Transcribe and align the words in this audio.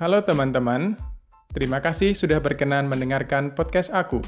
Halo 0.00 0.24
teman-teman, 0.24 0.96
terima 1.52 1.76
kasih 1.76 2.16
sudah 2.16 2.40
berkenan 2.40 2.88
mendengarkan 2.88 3.52
podcast 3.52 3.92
aku. 3.92 4.24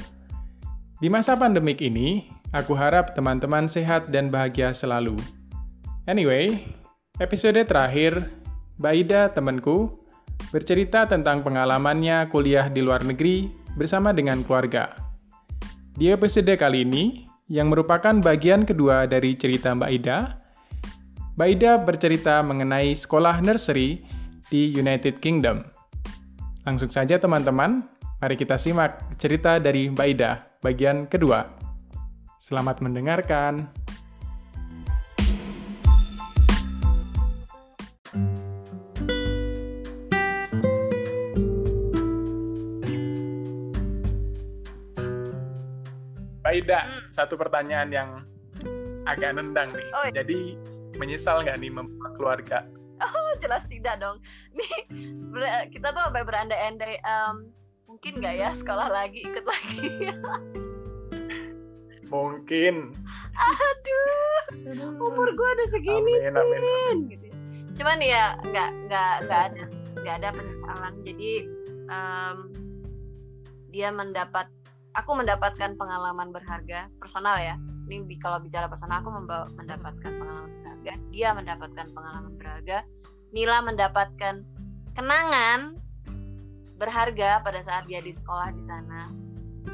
Di 1.01 1.09
masa 1.09 1.33
pandemik 1.33 1.81
ini, 1.81 2.29
aku 2.53 2.77
harap 2.77 3.17
teman-teman 3.17 3.65
sehat 3.65 4.13
dan 4.13 4.29
bahagia 4.29 4.69
selalu. 4.69 5.17
Anyway, 6.05 6.69
episode 7.17 7.57
terakhir, 7.65 8.29
Baida 8.77 9.33
temanku 9.33 9.97
bercerita 10.53 11.09
tentang 11.09 11.41
pengalamannya 11.41 12.29
kuliah 12.29 12.69
di 12.69 12.85
luar 12.85 13.01
negeri 13.01 13.49
bersama 13.73 14.13
dengan 14.13 14.45
keluarga. 14.45 14.93
Di 15.97 16.13
episode 16.13 16.53
kali 16.53 16.85
ini, 16.85 17.25
yang 17.49 17.73
merupakan 17.73 18.13
bagian 18.21 18.61
kedua 18.61 19.09
dari 19.09 19.33
cerita 19.33 19.73
Mbak 19.73 19.89
Ida, 19.89 20.37
Mbak 21.33 21.49
Ida 21.49 21.71
bercerita 21.81 22.45
mengenai 22.45 22.93
sekolah 22.93 23.41
nursery 23.41 24.21
di 24.47 24.73
United 24.75 25.19
Kingdom. 25.23 25.63
Langsung 26.63 26.87
saja 26.87 27.19
teman-teman, 27.19 27.83
mari 28.23 28.35
kita 28.39 28.55
simak 28.55 28.99
cerita 29.19 29.59
dari 29.59 29.91
Mbak 29.91 30.07
Ida 30.15 30.31
bagian 30.63 31.07
kedua. 31.11 31.43
Selamat 32.39 32.79
mendengarkan. 32.79 33.67
Mbak 46.43 46.53
Ida, 46.63 46.79
hmm. 46.79 47.11
satu 47.11 47.35
pertanyaan 47.39 47.89
yang 47.91 48.09
agak 49.03 49.35
nendang 49.35 49.71
nih. 49.75 49.87
Oh. 49.95 50.07
Jadi 50.11 50.39
menyesal 50.95 51.43
nggak 51.43 51.59
nih 51.59 51.71
membuat 51.73 52.11
keluarga 52.15 52.59
oh 53.03 53.31
jelas 53.39 53.63
tidak 53.67 53.99
dong 53.99 54.17
nih 54.57 54.75
kita 55.71 55.91
tuh 55.91 56.01
sampai 56.07 56.23
berandai-andai 56.23 56.99
um, 57.03 57.51
mungkin 57.89 58.17
nggak 58.17 58.35
ya 58.39 58.49
sekolah 58.55 58.87
lagi 58.89 59.21
ikut 59.21 59.45
lagi 59.45 59.89
mungkin 62.13 62.93
aduh 63.33 64.93
umur 65.01 65.33
gue 65.33 65.49
udah 65.57 65.67
segini 65.73 66.21
amin, 66.21 66.37
amin, 66.37 66.61
amin. 66.61 66.97
Gitu. 67.09 67.25
Ya. 67.25 67.33
cuman 67.73 67.97
ya 68.01 68.23
nggak 68.45 68.69
nggak 68.85 69.13
nggak 69.25 69.41
ada 69.49 69.63
nggak 69.97 70.15
ada 70.21 70.29
penyesalan 70.29 70.93
jadi 71.01 71.31
um, 71.89 72.37
dia 73.73 73.89
mendapat 73.89 74.45
aku 74.93 75.11
mendapatkan 75.17 75.73
pengalaman 75.73 76.29
berharga 76.29 76.85
personal 77.01 77.33
ya 77.41 77.57
ini 77.87 78.15
kalau 78.19 78.39
bicara 78.39 78.71
personal 78.71 79.03
aku 79.03 79.11
membawa, 79.11 79.47
mendapatkan 79.55 80.11
pengalaman 80.15 80.51
berharga 80.61 80.93
dia 81.11 81.29
mendapatkan 81.35 81.85
pengalaman 81.91 82.33
berharga 82.39 82.77
Mila 83.33 83.65
mendapatkan 83.65 84.45
kenangan 84.93 85.81
berharga 86.77 87.41
pada 87.41 87.65
saat 87.65 87.89
dia 87.89 87.97
di 87.97 88.13
sekolah 88.13 88.53
di 88.53 88.61
sana. 88.61 89.09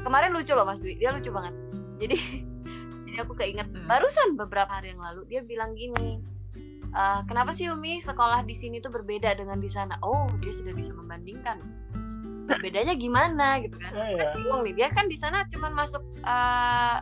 Kemarin 0.00 0.32
lucu 0.32 0.56
loh 0.56 0.64
Mas 0.64 0.80
Dwi 0.80 0.96
dia 0.96 1.12
lucu 1.12 1.28
banget. 1.28 1.52
Jadi 2.00 2.16
jadi 3.04 3.16
aku 3.20 3.36
keinget 3.36 3.68
hmm. 3.68 3.84
barusan 3.84 4.40
beberapa 4.40 4.72
hari 4.72 4.96
yang 4.96 5.02
lalu 5.04 5.28
dia 5.28 5.44
bilang 5.44 5.76
gini 5.76 6.24
uh, 6.94 7.20
kenapa 7.26 7.52
sih 7.52 7.68
Umi 7.68 8.00
sekolah 8.00 8.46
di 8.46 8.56
sini 8.56 8.80
tuh 8.80 8.88
berbeda 8.88 9.36
dengan 9.36 9.60
di 9.60 9.68
sana? 9.68 10.00
Oh 10.00 10.24
dia 10.40 10.54
sudah 10.54 10.72
bisa 10.72 10.96
membandingkan. 10.96 11.60
Bedanya 12.50 12.98
gimana 12.98 13.62
gitu 13.62 13.78
kan, 13.78 13.94
oh, 13.94 14.10
iya. 14.10 14.34
bingung 14.34 14.66
nih 14.66 14.74
dia 14.74 14.88
kan 14.90 15.06
di 15.06 15.14
sana 15.14 15.46
cuma 15.54 15.70
masuk 15.70 16.02
uh, 16.26 16.98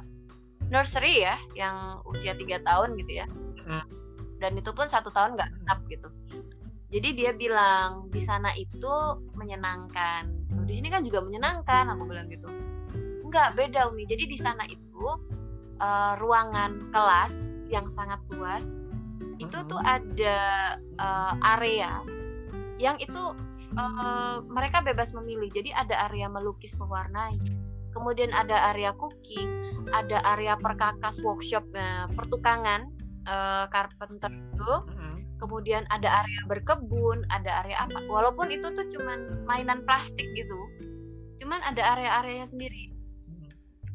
nursery 0.69 1.25
ya 1.25 1.37
yang 1.57 2.05
usia 2.09 2.37
tiga 2.37 2.61
tahun 2.65 2.97
gitu 3.01 3.25
ya. 3.25 3.27
Hmm. 3.69 3.85
dan 4.39 4.55
itu 4.55 4.71
pun 4.73 4.89
satu 4.89 5.11
tahun 5.13 5.35
nggak 5.35 5.51
tetap 5.51 5.79
gitu. 5.91 6.09
Jadi 6.89 7.09
dia 7.21 7.31
bilang 7.37 8.09
di 8.09 8.23
sana 8.23 8.57
itu 8.57 9.19
menyenangkan. 9.37 10.31
Di 10.65 10.73
sini 10.73 10.89
kan 10.89 11.05
juga 11.05 11.21
menyenangkan 11.21 11.91
aku 11.93 12.09
bilang 12.09 12.33
gitu. 12.33 12.49
Nggak 13.29 13.61
beda 13.61 13.93
umi. 13.93 14.09
Jadi 14.09 14.25
di 14.25 14.39
sana 14.41 14.65
itu 14.65 15.05
uh, 15.85 16.17
ruangan 16.17 16.89
kelas 16.95 17.35
yang 17.69 17.93
sangat 17.93 18.23
luas 18.33 18.65
itu 19.37 19.59
tuh 19.69 19.79
hmm. 19.79 19.95
ada 20.01 20.39
uh, 20.99 21.35
area 21.59 22.01
yang 22.81 22.97
itu 22.99 23.37
uh, 23.77 24.41
mereka 24.49 24.81
bebas 24.81 25.13
memilih. 25.13 25.53
Jadi 25.53 25.77
ada 25.77 26.09
area 26.09 26.31
melukis 26.31 26.73
mewarnai 26.81 27.37
kemudian 27.99 28.31
ada 28.31 28.71
area 28.71 28.95
cooking 28.95 29.69
ada 29.93 30.21
area 30.37 30.55
perkakas 30.59 31.21
workshop 31.25 31.65
uh, 31.75 32.07
pertukangan 32.13 32.89
uh, 33.29 33.65
carpenter 33.73 34.33
itu. 34.33 34.73
Kemudian 35.39 35.87
ada 35.95 36.27
area 36.27 36.41
berkebun 36.51 37.23
ada 37.31 37.63
area 37.63 37.87
apa 37.87 38.03
walaupun 38.11 38.51
itu 38.51 38.75
tuh 38.75 38.87
cuman 38.91 39.47
mainan 39.47 39.87
plastik 39.87 40.27
gitu. 40.35 40.59
Cuman 41.39 41.63
ada 41.63 41.95
area-areanya 41.95 42.51
sendiri. 42.51 42.91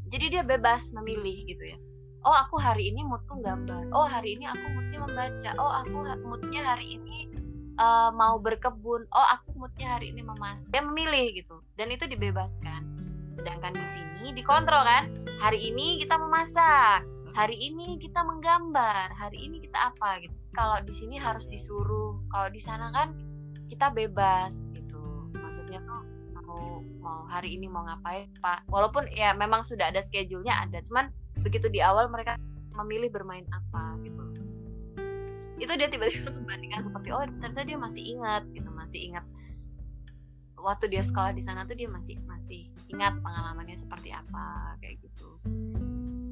Jadi 0.08 0.40
dia 0.40 0.44
bebas 0.48 0.96
memilih 0.96 1.44
gitu 1.52 1.76
ya. 1.76 1.78
Oh 2.24 2.32
aku 2.32 2.56
hari 2.56 2.88
ini 2.96 3.04
moodku 3.04 3.44
gambar 3.44 3.92
oh 3.92 4.08
hari 4.08 4.40
ini 4.40 4.48
aku 4.48 4.66
moodnya 4.72 5.00
membaca. 5.04 5.52
Oh 5.60 5.72
aku 5.84 5.98
moodnya 6.24 6.64
hari 6.64 6.96
ini 6.96 7.28
uh, 7.76 8.08
mau 8.16 8.40
berkebun. 8.40 9.04
Oh 9.12 9.28
aku 9.36 9.52
moodnya 9.60 10.00
hari 10.00 10.16
ini 10.16 10.24
memasak 10.24 10.64
dia 10.72 10.80
memilih 10.80 11.44
gitu. 11.44 11.60
Dan 11.76 11.92
itu 11.92 12.08
dibebaskan 12.08 13.03
sedangkan 13.44 13.76
di 13.76 13.88
sini 13.92 14.32
dikontrol 14.32 14.88
kan? 14.88 15.12
Hari 15.44 15.60
ini 15.60 16.00
kita 16.00 16.16
memasak 16.16 17.04
hari 17.34 17.58
ini 17.58 17.98
kita 17.98 18.22
menggambar 18.22 19.10
hari 19.18 19.50
ini 19.50 19.60
kita 19.60 19.92
apa 19.92 20.22
gitu. 20.22 20.34
Kalau 20.54 20.78
di 20.86 20.94
sini 20.94 21.18
harus 21.18 21.50
disuruh. 21.50 22.22
Kalau 22.30 22.48
di 22.54 22.62
sana 22.62 22.94
kan 22.94 23.18
kita 23.68 23.90
bebas 23.90 24.70
gitu. 24.72 25.28
Maksudnya 25.34 25.82
tuh 25.84 26.06
mau 26.38 26.86
mau 27.02 27.26
hari 27.28 27.58
ini 27.58 27.66
mau 27.66 27.84
ngapain 27.84 28.30
pak? 28.40 28.64
Walaupun 28.70 29.10
ya 29.18 29.34
memang 29.34 29.66
sudah 29.66 29.90
ada 29.90 30.00
schedule-nya 30.06 30.70
ada. 30.70 30.80
Cuman 30.86 31.10
begitu 31.42 31.68
di 31.68 31.82
awal 31.82 32.08
mereka 32.08 32.38
memilih 32.78 33.10
bermain 33.10 33.44
apa 33.50 33.98
gitu. 34.06 34.24
Itu 35.58 35.74
dia 35.74 35.90
tiba-tiba 35.90 36.30
membandingkan 36.38 36.86
seperti 36.86 37.10
oh 37.12 37.26
ternyata 37.42 37.62
dia 37.66 37.78
masih 37.82 38.04
ingat 38.14 38.46
gitu. 38.54 38.70
Masih 38.70 39.10
ingat 39.10 39.26
waktu 40.64 40.88
dia 40.88 41.04
sekolah 41.04 41.36
di 41.36 41.44
sana 41.44 41.68
tuh 41.68 41.76
dia 41.76 41.92
masih 41.92 42.16
masih 42.24 42.72
ingat 42.88 43.20
pengalamannya 43.20 43.76
seperti 43.76 44.16
apa 44.16 44.80
kayak 44.80 45.04
gitu. 45.04 45.38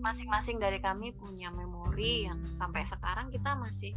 Masing-masing 0.02 0.58
dari 0.58 0.80
kami 0.81 1.14
punya 1.14 1.52
memori 1.53 2.25
yang 2.25 2.42
sampai 2.58 2.88
sekarang 2.88 3.30
kita 3.30 3.53
masih 3.59 3.94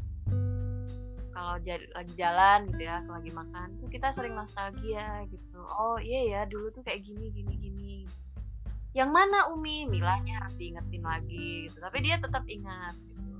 kalau 1.34 1.58
lagi 1.66 2.14
jalan 2.14 2.70
gitu 2.70 2.82
ya 2.86 3.02
lagi 3.10 3.30
makan 3.34 3.74
tuh 3.82 3.88
kita 3.90 4.10
sering 4.14 4.34
nostalgia 4.34 5.22
gitu. 5.30 5.60
Oh 5.78 5.98
iya 6.02 6.20
ya 6.26 6.40
dulu 6.50 6.74
tuh 6.74 6.82
kayak 6.82 7.06
gini 7.06 7.30
gini 7.30 7.54
gini. 7.58 7.94
Yang 8.94 9.10
mana 9.10 9.50
Umi? 9.50 9.90
Milanya 9.90 10.42
harus 10.42 10.54
diingetin 10.54 11.02
lagi 11.02 11.66
gitu. 11.66 11.78
Tapi 11.82 11.98
dia 12.02 12.18
tetap 12.22 12.46
ingat 12.46 12.94
gitu. 12.94 13.34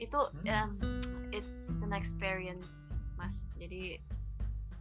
Itu 0.00 0.20
um, 0.48 0.70
it's 1.32 1.80
an 1.80 1.96
experience 1.96 2.92
mas. 3.16 3.48
Jadi 3.56 3.96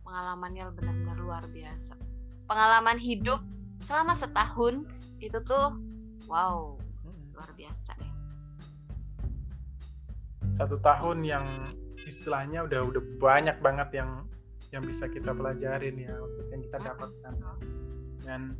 pengalamannya 0.08 0.72
benar-benar 0.72 1.18
luar 1.20 1.44
biasa. 1.52 2.00
Pengalaman 2.48 2.96
hidup 2.96 3.44
selama 3.84 4.16
setahun 4.16 4.88
itu 5.20 5.36
tuh 5.44 5.76
wow 6.32 6.80
luar 7.36 7.52
biasa 7.54 7.92
ya 8.00 8.18
satu 10.52 10.80
tahun 10.80 11.28
yang 11.28 11.46
istilahnya 12.08 12.64
udah 12.66 12.82
udah 12.88 13.04
banyak 13.20 13.58
banget 13.60 14.02
yang 14.04 14.24
yang 14.72 14.84
bisa 14.84 15.08
kita 15.08 15.32
pelajarin 15.32 15.96
ya 15.96 16.16
yang 16.52 16.62
kita 16.64 16.78
dapatkan. 16.82 17.34
Dan 18.24 18.56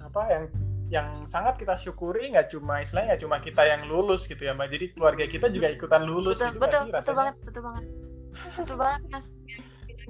apa 0.00 0.22
yang 0.28 0.44
yang 0.90 1.08
sangat 1.22 1.60
kita 1.60 1.76
syukuri 1.78 2.32
nggak 2.34 2.50
cuma 2.50 2.82
istilahnya 2.82 3.14
cuma 3.20 3.38
kita 3.38 3.62
yang 3.64 3.86
lulus 3.88 4.28
gitu 4.28 4.44
ya 4.44 4.52
mbak. 4.52 4.68
Jadi 4.72 4.86
keluarga 4.96 5.24
kita 5.26 5.46
juga 5.52 5.68
ikutan 5.72 6.02
lulus 6.04 6.40
betul, 6.40 6.52
gitu 6.56 6.60
betul, 6.60 6.80
sih 6.80 6.92
betul 6.92 7.14
banget 7.16 7.34
betul 7.44 7.62
banget. 7.64 7.84
Betul 8.30 8.76
banget 8.78 9.02
mas 9.10 9.26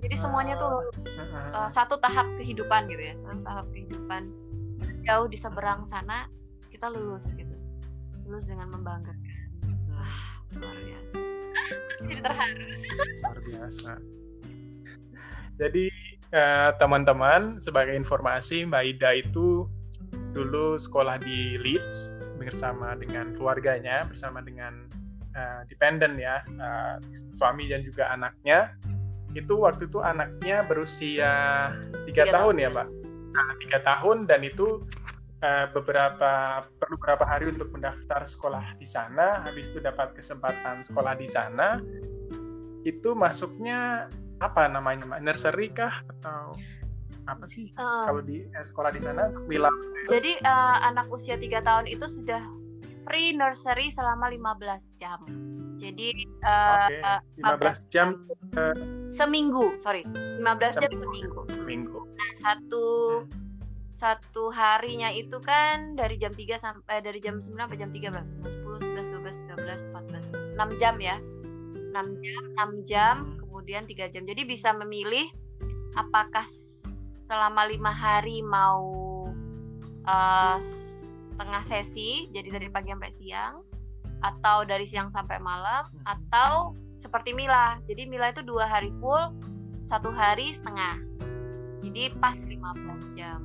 jadi 0.01 0.17
semuanya 0.17 0.57
tuh 0.57 0.89
uh, 1.53 1.69
satu 1.69 2.01
tahap 2.01 2.25
kehidupan 2.41 2.89
gitu 2.89 3.13
ya 3.13 3.15
satu 3.21 3.41
tahap 3.45 3.67
kehidupan. 3.77 4.23
Jauh 5.05 5.27
di 5.29 5.37
seberang 5.37 5.85
sana 5.85 6.29
kita 6.73 6.89
lulus 6.89 7.29
gitu. 7.37 7.53
Lulus 8.25 8.49
dengan 8.49 8.73
membanggakan. 8.73 9.17
Wah. 9.93 10.41
Luar 10.57 10.77
biasa. 10.81 11.15
Jadi 12.01 12.21
terharu. 12.25 12.65
Luar 13.21 13.39
biasa. 13.45 13.93
Jadi 15.61 15.85
eh, 16.33 16.71
teman-teman 16.81 17.61
sebagai 17.61 17.93
informasi 17.93 18.65
Mbak 18.65 18.85
Ida 18.97 19.11
itu 19.21 19.69
dulu 20.33 20.81
sekolah 20.81 21.21
di 21.21 21.61
Leeds 21.61 22.17
bersama 22.41 22.97
dengan 22.97 23.37
keluarganya 23.37 24.07
bersama 24.09 24.41
dengan 24.41 24.89
uh, 25.37 25.63
dependent 25.67 26.17
ya 26.17 26.43
uh, 26.57 26.97
suami 27.35 27.69
dan 27.69 27.85
juga 27.85 28.11
anaknya 28.11 28.75
itu 29.35 29.55
waktu 29.63 29.87
itu 29.87 30.03
anaknya 30.03 30.67
berusia 30.67 31.33
tiga 32.11 32.27
tahun, 32.29 32.59
tahun 32.59 32.63
ya 32.63 32.69
mbak? 32.75 32.89
Nah, 33.31 33.47
tiga 33.63 33.79
tahun 33.87 34.17
dan 34.27 34.41
itu 34.43 34.83
uh, 35.47 35.67
beberapa 35.71 36.63
perlu 36.83 36.99
beberapa 36.99 37.25
hari 37.27 37.55
untuk 37.55 37.71
mendaftar 37.71 38.27
sekolah 38.27 38.75
di 38.77 38.87
sana. 38.87 39.47
Habis 39.47 39.71
itu 39.71 39.79
dapat 39.79 40.19
kesempatan 40.19 40.83
sekolah 40.83 41.15
di 41.15 41.29
sana. 41.31 41.79
Itu 42.83 43.15
masuknya 43.15 44.11
apa 44.43 44.67
namanya 44.67 45.07
mbak? 45.07 45.21
Nursery 45.23 45.71
kah 45.71 46.03
atau 46.19 46.59
apa 47.31 47.47
sih? 47.47 47.71
Uh, 47.79 48.03
kalau 48.03 48.23
di 48.27 48.51
eh, 48.51 48.65
sekolah 48.67 48.91
di 48.91 48.99
sana 48.99 49.31
untuk 49.31 49.47
Mila 49.47 49.71
jadi 50.11 50.43
uh, 50.43 50.91
anak 50.91 51.07
usia 51.15 51.39
tiga 51.39 51.63
tahun 51.63 51.87
itu 51.87 52.03
sudah 52.03 52.43
free 53.11 53.35
nursery 53.35 53.91
selama 53.91 54.31
15 54.31 55.03
jam 55.03 55.19
jadi 55.83 56.09
uh, 56.47 57.19
okay. 57.43 57.83
15 57.83 57.93
jam 57.93 58.09
uh, 58.55 58.75
seminggu 59.11 59.75
sorry 59.83 60.07
15 60.39 60.79
jam 60.79 60.91
seminggu 60.95 61.43
seminggu 61.51 62.01
nah 62.15 62.31
satu 62.47 62.87
hmm 63.27 63.51
satu 64.01 64.49
harinya 64.49 65.13
itu 65.13 65.37
kan 65.45 65.93
dari 65.93 66.17
jam 66.17 66.33
3 66.33 66.57
sampai 66.57 67.05
dari 67.05 67.21
jam 67.21 67.37
9 67.37 67.53
sampai 67.53 67.77
jam 67.77 67.93
3 67.93 68.01
berapa? 68.09 68.33
10, 68.49 68.81
11, 68.97 69.13
12, 69.13 69.61
13, 69.61 70.57
14, 70.57 70.57
6 70.57 70.81
jam 70.81 70.97
ya. 70.97 71.21
6 71.93 72.25
jam, 72.25 72.43
6 72.57 72.89
jam, 72.89 73.15
kemudian 73.45 73.85
3 73.85 74.09
jam. 74.09 74.25
Jadi 74.25 74.49
bisa 74.49 74.73
memilih 74.73 75.29
apakah 76.01 76.49
selama 77.29 77.69
lima 77.69 77.93
hari 77.93 78.41
mau 78.41 78.89
uh, 80.09 80.59
setengah 81.41 81.65
sesi, 81.73 82.29
jadi 82.37 82.61
dari 82.61 82.69
pagi 82.69 82.93
sampai 82.93 83.13
siang, 83.17 83.65
atau 84.21 84.69
dari 84.69 84.85
siang 84.85 85.09
sampai 85.09 85.41
malam, 85.41 85.89
hmm. 85.89 86.05
atau 86.05 86.77
seperti 87.01 87.33
Mila. 87.33 87.81
Jadi 87.89 88.05
Mila 88.05 88.29
itu 88.29 88.45
dua 88.45 88.69
hari 88.69 88.93
full, 89.01 89.33
satu 89.89 90.13
hari 90.13 90.53
setengah. 90.53 91.01
Jadi 91.81 92.13
pas 92.21 92.37
15 92.37 93.17
jam. 93.17 93.41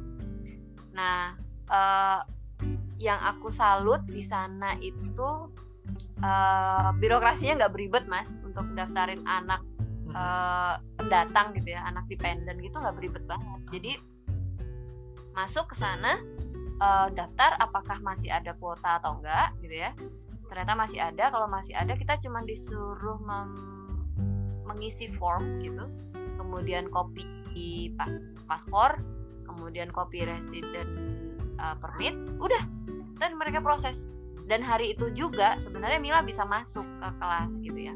Nah, 0.91 1.39
uh, 1.71 2.19
yang 2.99 3.15
aku 3.23 3.47
salut 3.47 4.03
di 4.11 4.27
sana 4.27 4.75
itu 4.83 5.47
uh, 6.19 6.91
birokrasinya 6.99 7.63
nggak 7.63 7.73
beribet 7.79 8.03
mas 8.11 8.27
untuk 8.43 8.67
daftarin 8.75 9.23
anak 9.23 9.63
uh, 10.11 10.83
pendatang 10.99 11.55
gitu 11.55 11.79
ya, 11.79 11.87
anak 11.87 12.03
dependen 12.11 12.59
gitu 12.59 12.75
nggak 12.75 12.99
beribet 12.99 13.23
banget. 13.23 13.59
Jadi 13.71 13.91
masuk 15.31 15.71
ke 15.71 15.79
sana 15.79 16.19
uh, 16.81 17.07
daftar 17.13 17.57
apakah 17.61 17.99
masih 18.01 18.31
ada 18.31 18.55
kuota 18.57 18.99
atau 18.99 19.19
enggak 19.19 19.53
gitu 19.61 19.75
ya. 19.79 19.91
Ternyata 20.47 20.73
masih 20.77 20.99
ada. 21.01 21.33
Kalau 21.33 21.47
masih 21.49 21.73
ada 21.73 21.93
kita 21.97 22.21
cuma 22.21 22.45
disuruh 22.45 23.17
mengisi 24.65 25.09
form 25.17 25.61
gitu, 25.61 25.85
kemudian 26.37 26.89
kopi 26.89 27.25
pas 27.95 28.11
paspor 28.45 28.99
kemudian 29.47 29.87
copy 29.89 30.27
resident 30.27 30.89
uh, 31.61 31.75
permit 31.79 32.13
udah 32.37 32.63
dan 33.21 33.39
mereka 33.39 33.63
proses 33.63 34.11
dan 34.45 34.61
hari 34.61 34.93
itu 34.93 35.09
juga 35.15 35.57
sebenarnya 35.63 35.97
Mila 35.97 36.21
bisa 36.21 36.43
masuk 36.43 36.83
ke 36.83 37.09
kelas 37.17 37.51
gitu 37.63 37.79
ya 37.79 37.95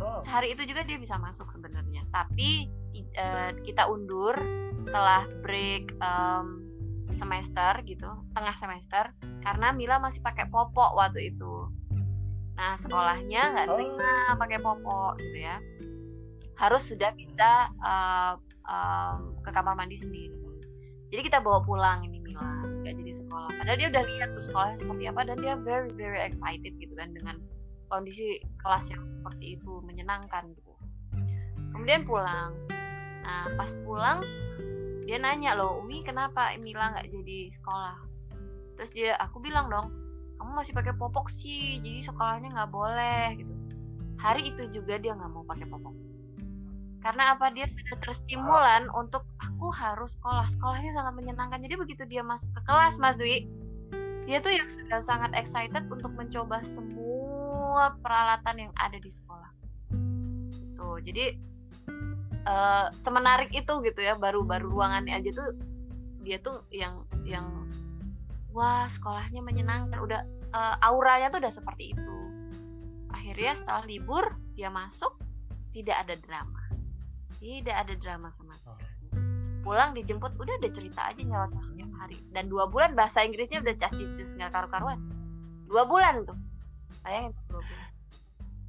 oh. 0.00 0.24
hari 0.24 0.56
itu 0.56 0.64
juga 0.64 0.82
dia 0.88 0.96
bisa 0.96 1.20
masuk 1.20 1.46
sebenarnya 1.52 2.02
tapi 2.10 2.72
uh, 3.20 3.52
kita 3.62 3.84
undur 3.86 4.34
setelah 4.88 5.28
break 5.44 5.92
um, 6.00 6.67
semester 7.16 7.72
gitu 7.86 8.10
tengah 8.36 8.56
semester 8.58 9.14
karena 9.42 9.72
Mila 9.72 9.96
masih 10.02 10.20
pakai 10.20 10.48
popok 10.50 10.96
waktu 10.98 11.32
itu. 11.34 11.68
Nah 12.58 12.74
sekolahnya 12.76 13.54
nggak 13.54 13.66
oh. 13.70 13.78
terima 13.78 14.12
pakai 14.36 14.58
popok 14.60 15.12
gitu 15.22 15.38
ya. 15.40 15.56
Harus 16.58 16.90
sudah 16.90 17.14
bisa 17.14 17.70
uh, 17.80 18.34
um, 18.66 19.38
ke 19.40 19.50
kamar 19.54 19.78
mandi 19.78 19.96
sendiri. 19.96 20.34
Jadi 21.08 21.22
kita 21.32 21.40
bawa 21.40 21.64
pulang 21.64 22.04
ini 22.04 22.20
Mila 22.20 22.44
nggak 22.84 22.94
jadi 22.98 23.12
sekolah. 23.24 23.50
Padahal 23.56 23.78
dia 23.78 23.88
udah 23.88 24.04
lihat 24.04 24.28
tuh 24.36 24.44
sekolahnya 24.44 24.78
seperti 24.82 25.04
apa 25.08 25.20
dan 25.24 25.36
dia 25.40 25.54
very 25.62 25.90
very 25.94 26.20
excited 26.20 26.72
gitu 26.76 26.94
kan 26.98 27.14
dengan 27.14 27.40
kondisi 27.88 28.36
kelas 28.60 28.92
yang 28.92 29.00
seperti 29.08 29.56
itu 29.56 29.80
menyenangkan 29.86 30.52
gitu. 30.52 30.72
Kemudian 31.72 32.04
pulang. 32.04 32.52
Nah 33.24 33.48
pas 33.56 33.72
pulang 33.86 34.20
dia 35.08 35.16
nanya 35.16 35.56
loh 35.56 35.80
Umi 35.80 36.04
kenapa 36.04 36.52
Mila 36.60 36.92
nggak 36.92 37.08
jadi 37.08 37.48
sekolah? 37.56 37.96
Terus 38.76 38.90
dia 38.92 39.16
aku 39.16 39.40
bilang 39.40 39.72
dong 39.72 39.88
kamu 40.36 40.52
masih 40.52 40.76
pakai 40.76 40.92
popok 41.00 41.32
sih 41.32 41.80
jadi 41.80 42.04
sekolahnya 42.04 42.52
nggak 42.52 42.68
boleh 42.68 43.40
gitu. 43.40 43.54
Hari 44.20 44.52
itu 44.52 44.68
juga 44.68 45.00
dia 45.00 45.16
nggak 45.16 45.32
mau 45.32 45.48
pakai 45.48 45.64
popok. 45.64 45.96
Karena 47.00 47.32
apa? 47.32 47.48
Dia 47.56 47.64
sudah 47.64 47.96
terstimulan 48.04 48.92
untuk 48.92 49.24
aku 49.40 49.72
harus 49.72 50.12
sekolah 50.20 50.44
sekolahnya 50.44 50.92
sangat 50.92 51.14
menyenangkan. 51.16 51.64
Jadi 51.64 51.74
begitu 51.80 52.04
dia 52.04 52.20
masuk 52.20 52.52
ke 52.52 52.60
kelas 52.68 53.00
Mas 53.00 53.16
Dwi 53.16 53.48
dia 54.28 54.44
tuh 54.44 54.52
yang 54.52 54.68
sudah 54.68 55.00
sangat 55.00 55.32
excited 55.40 55.88
untuk 55.88 56.12
mencoba 56.12 56.60
semua 56.68 57.96
peralatan 58.04 58.68
yang 58.68 58.72
ada 58.76 59.00
di 59.00 59.08
sekolah. 59.08 59.48
Tuh 60.76 61.00
jadi 61.00 61.32
uh, 62.44 62.92
semenarik 63.02 63.50
itu 63.54 63.72
gitu 63.82 64.00
ya 64.02 64.14
baru-baru 64.14 64.70
ruangannya 64.70 65.16
aja 65.18 65.30
tuh 65.34 65.48
dia 66.22 66.38
tuh 66.42 66.60
yang 66.68 67.06
yang 67.24 67.46
wah 68.52 68.86
sekolahnya 68.90 69.40
menyenangkan. 69.40 69.98
Udah 69.98 70.20
uh, 70.52 70.76
auranya 70.84 71.32
tuh 71.32 71.40
udah 71.40 71.52
seperti 71.54 71.96
itu. 71.96 72.16
Akhirnya 73.14 73.56
setelah 73.56 73.84
libur 73.88 74.24
dia 74.58 74.68
masuk 74.68 75.16
tidak 75.72 76.04
ada 76.06 76.14
drama. 76.20 76.62
Tidak 77.38 77.74
ada 77.74 77.94
drama 77.96 78.28
sama 78.34 78.54
sekali. 78.58 78.84
Oh. 78.84 78.96
pulang 79.58 79.92
dijemput 79.92 80.32
udah 80.40 80.54
ada 80.56 80.70
cerita 80.72 81.12
aja 81.12 81.20
nyeloteh 81.20 81.60
setiap 81.60 81.90
hari. 82.00 82.16
Dan 82.32 82.48
dua 82.48 82.70
bulan 82.70 82.96
bahasa 82.96 83.20
Inggrisnya 83.20 83.60
udah 83.60 83.74
cas 83.76 83.92
nggak 83.92 84.52
karu 84.54 84.68
karuan 84.70 85.00
dua 85.68 85.84
bulan 85.84 86.24
tuh. 86.24 86.38
Sayang 87.04 87.36
dua 87.52 87.60
bulan 87.60 87.87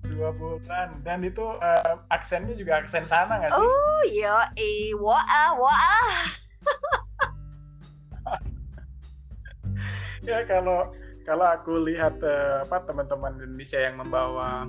dua 0.07 0.31
bulan. 0.31 1.03
Dan 1.03 1.27
itu 1.27 1.43
uh, 1.43 1.99
aksennya 2.11 2.55
juga 2.55 2.77
aksen 2.83 3.07
sana 3.07 3.39
nggak 3.39 3.51
sih? 3.55 3.63
Oh 3.63 4.01
yo 4.07 4.39
eh 4.55 4.93
wah 4.95 5.57
wah 5.57 6.27
ya 10.27 10.43
kalau 10.45 10.93
kalau 11.23 11.45
aku 11.45 11.77
lihat 11.87 12.23
uh, 12.23 12.61
apa 12.67 12.79
teman-teman 12.87 13.33
Indonesia 13.39 13.79
yang 13.79 13.97
membawa 14.01 14.67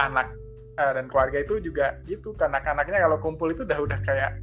anak 0.00 0.32
uh, 0.80 0.92
dan 0.94 1.08
keluarga 1.08 1.40
itu 1.44 1.60
juga 1.60 1.98
itu 2.08 2.32
kanak-kanaknya 2.34 3.00
kalau 3.04 3.18
kumpul 3.20 3.50
itu 3.52 3.62
udah 3.66 3.80
udah 3.82 3.98
kayak 4.02 4.40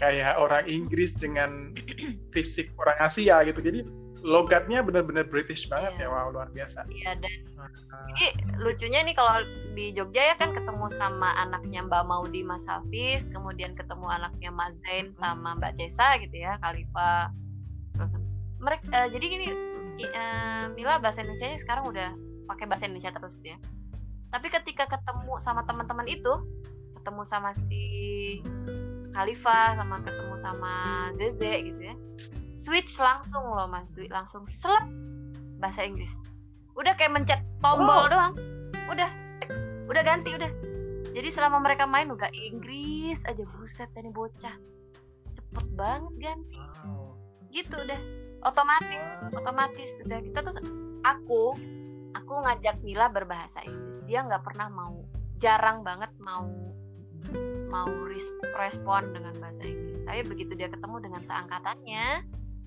kayak 0.00 0.34
orang 0.34 0.66
Inggris 0.66 1.14
dengan 1.14 1.74
fisik 2.34 2.72
orang 2.80 2.98
Asia 2.98 3.44
gitu. 3.46 3.62
Jadi 3.62 3.86
logatnya 4.22 4.80
benar-benar 4.86 5.26
British 5.26 5.66
banget 5.66 5.98
yeah. 5.98 6.06
ya 6.06 6.14
wow 6.14 6.30
luar 6.30 6.48
biasa. 6.54 6.86
Iya 6.86 7.18
dan 7.18 7.34
uh, 7.58 8.06
ini 8.14 8.26
lucunya 8.62 9.02
nih 9.02 9.14
kalau 9.18 9.42
di 9.74 9.90
Jogja 9.92 10.32
ya 10.32 10.34
kan 10.38 10.54
ketemu 10.54 10.86
sama 10.94 11.34
anaknya 11.42 11.82
Mbak 11.82 12.02
Maudi 12.06 12.46
Mas 12.46 12.62
Hafiz 12.70 13.26
kemudian 13.34 13.74
ketemu 13.74 14.06
anaknya 14.06 14.50
Mas 14.54 14.78
Zain 14.86 15.10
sama 15.18 15.58
Mbak 15.58 15.74
Cesa 15.76 16.16
gitu 16.22 16.38
ya 16.38 16.56
Khalifa. 16.62 17.34
Terus 17.98 18.14
mereka 18.62 18.86
uh, 18.94 19.08
jadi 19.10 19.24
gini 19.26 19.46
uh, 20.14 20.64
Mila 20.72 21.02
bahasa 21.02 21.26
Indonesia 21.26 21.58
sekarang 21.58 21.90
udah 21.90 22.14
pakai 22.46 22.70
bahasa 22.70 22.86
Indonesia 22.86 23.10
terus 23.10 23.34
ya 23.42 23.58
tapi 24.32 24.48
ketika 24.48 24.88
ketemu 24.88 25.36
sama 25.44 25.60
teman-teman 25.68 26.08
itu 26.08 26.32
ketemu 26.96 27.22
sama 27.28 27.52
si 27.68 27.84
Khalifa 29.12 29.76
sama 29.76 30.00
ketemu 30.00 30.34
sama 30.40 30.74
Zeze 31.20 31.52
gitu 31.68 31.80
ya. 31.80 31.96
Switch 32.52 32.96
langsung 32.96 33.44
loh 33.44 33.68
mas 33.68 33.92
Dwi. 33.92 34.08
Langsung 34.08 34.48
selep 34.48 34.84
bahasa 35.60 35.84
Inggris. 35.84 36.12
Udah 36.74 36.96
kayak 36.96 37.12
mencet 37.12 37.40
tombol 37.60 38.08
oh. 38.08 38.08
doang. 38.08 38.34
Udah. 38.88 39.10
Udah 39.88 40.02
ganti 40.02 40.32
udah. 40.32 40.48
Jadi 41.12 41.28
selama 41.28 41.60
mereka 41.60 41.84
main 41.84 42.08
udah 42.08 42.32
Inggris 42.32 43.20
aja. 43.28 43.44
Buset 43.56 43.92
ini 44.00 44.08
bocah. 44.08 44.56
Cepet 45.36 45.66
banget 45.76 46.12
ganti. 46.16 46.58
Gitu 47.52 47.76
udah. 47.76 48.00
Otomatis 48.42 48.98
otomatis 49.30 49.90
udah 50.02 50.18
kita 50.18 50.38
tuh 50.42 50.54
aku 51.06 51.54
aku 52.16 52.32
ngajak 52.48 52.80
Mila 52.80 53.12
berbahasa 53.12 53.60
Inggris. 53.62 54.00
Dia 54.08 54.24
nggak 54.24 54.42
pernah 54.42 54.72
mau 54.72 55.04
jarang 55.38 55.84
banget 55.84 56.10
mau 56.22 56.48
mau 57.72 57.88
respon 58.60 59.16
dengan 59.16 59.32
bahasa 59.40 59.64
Inggris. 59.64 60.04
Tapi 60.04 60.20
begitu 60.28 60.52
dia 60.52 60.68
ketemu 60.68 60.96
dengan 61.00 61.22
seangkatannya 61.24 62.06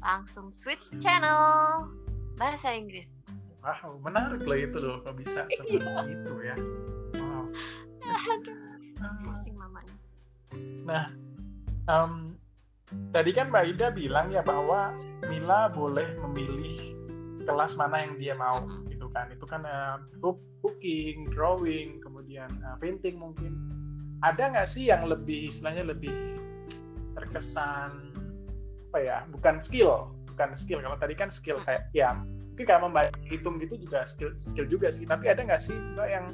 langsung 0.01 0.49
switch 0.49 0.97
channel 0.97 1.85
bahasa 2.41 2.73
Inggris. 2.73 3.13
Wow 3.61 4.01
menarik 4.01 4.41
loh 4.45 4.57
itu 4.57 4.77
loh 4.81 4.97
kok 5.05 5.13
bisa 5.17 5.45
seperti 5.53 5.85
iya. 5.85 6.01
itu 6.09 6.33
ya. 6.41 6.55
Wow. 7.21 7.45
Pusing 9.29 9.53
mamanya. 9.53 9.95
Nah 10.81 11.05
um, 11.85 12.33
tadi 13.13 13.29
kan 13.29 13.53
Mbak 13.53 13.77
Ida 13.77 13.87
bilang 13.93 14.33
ya 14.33 14.41
bahwa 14.41 14.89
Mila 15.29 15.69
boleh 15.69 16.05
memilih 16.25 16.97
kelas 17.45 17.77
mana 17.77 18.01
yang 18.01 18.17
dia 18.17 18.33
mau 18.33 18.65
kan. 19.15 19.31
Itu 19.31 19.47
kan 19.47 19.63
uh, 19.63 19.97
cooking, 20.59 21.31
drawing, 21.31 22.03
kemudian 22.03 22.51
uh, 22.67 22.75
painting 22.83 23.15
mungkin. 23.15 23.55
Ada 24.23 24.43
nggak 24.55 24.67
sih 24.67 24.87
yang 24.87 25.07
lebih 25.09 25.51
istilahnya 25.51 25.87
lebih 25.87 26.13
terkesan 27.15 28.13
apa 28.91 28.99
ya? 29.01 29.17
Bukan 29.31 29.59
skill, 29.59 30.11
bukan 30.31 30.55
skill. 30.55 30.79
Kalau 30.79 30.97
tadi 30.99 31.15
kan 31.17 31.27
skill 31.27 31.59
kayak 31.63 31.91
ya 31.91 32.15
mungkin 32.55 32.65
kayak 32.71 32.81
membaca 32.87 33.11
hitung 33.27 33.59
gitu 33.59 33.75
juga 33.75 34.07
skill 34.07 34.31
skill 34.39 34.67
juga 34.69 34.87
sih. 34.93 35.03
Tapi 35.03 35.27
ada 35.27 35.43
nggak 35.43 35.59
sih 35.59 35.75
mbak 35.75 36.07
yang 36.07 36.27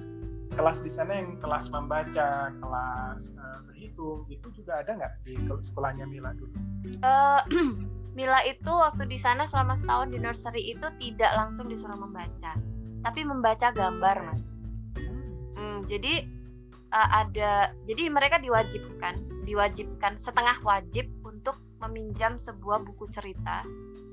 kelas 0.51 0.83
di 0.83 0.91
sana 0.91 1.15
yang 1.15 1.39
kelas 1.39 1.71
membaca, 1.71 2.51
kelas 2.59 3.31
uh, 3.39 3.59
berhitung, 3.71 4.27
itu 4.27 4.51
juga 4.51 4.83
ada 4.83 4.99
nggak 4.99 5.13
di 5.23 5.39
sekolahnya 5.63 6.05
Mila 6.07 6.35
dulu? 6.35 6.51
Uh, 7.01 7.41
Mila 8.17 8.43
itu 8.43 8.67
waktu 8.67 9.07
di 9.07 9.15
sana 9.15 9.47
selama 9.47 9.79
setahun 9.79 10.11
di 10.11 10.19
nursery 10.19 10.75
itu 10.75 10.87
tidak 10.99 11.31
langsung 11.39 11.71
disuruh 11.71 11.95
membaca, 11.95 12.59
tapi 13.07 13.23
membaca 13.23 13.71
gambar, 13.71 14.15
mas. 14.27 14.51
Hmm, 15.55 15.87
jadi 15.87 16.27
uh, 16.93 17.09
ada, 17.25 17.71
jadi 17.87 18.11
mereka 18.11 18.37
diwajibkan, 18.37 19.43
diwajibkan 19.47 20.19
setengah 20.21 20.59
wajib 20.61 21.09
untuk 21.25 21.57
meminjam 21.81 22.37
sebuah 22.37 22.85
buku 22.85 23.09
cerita 23.09 23.65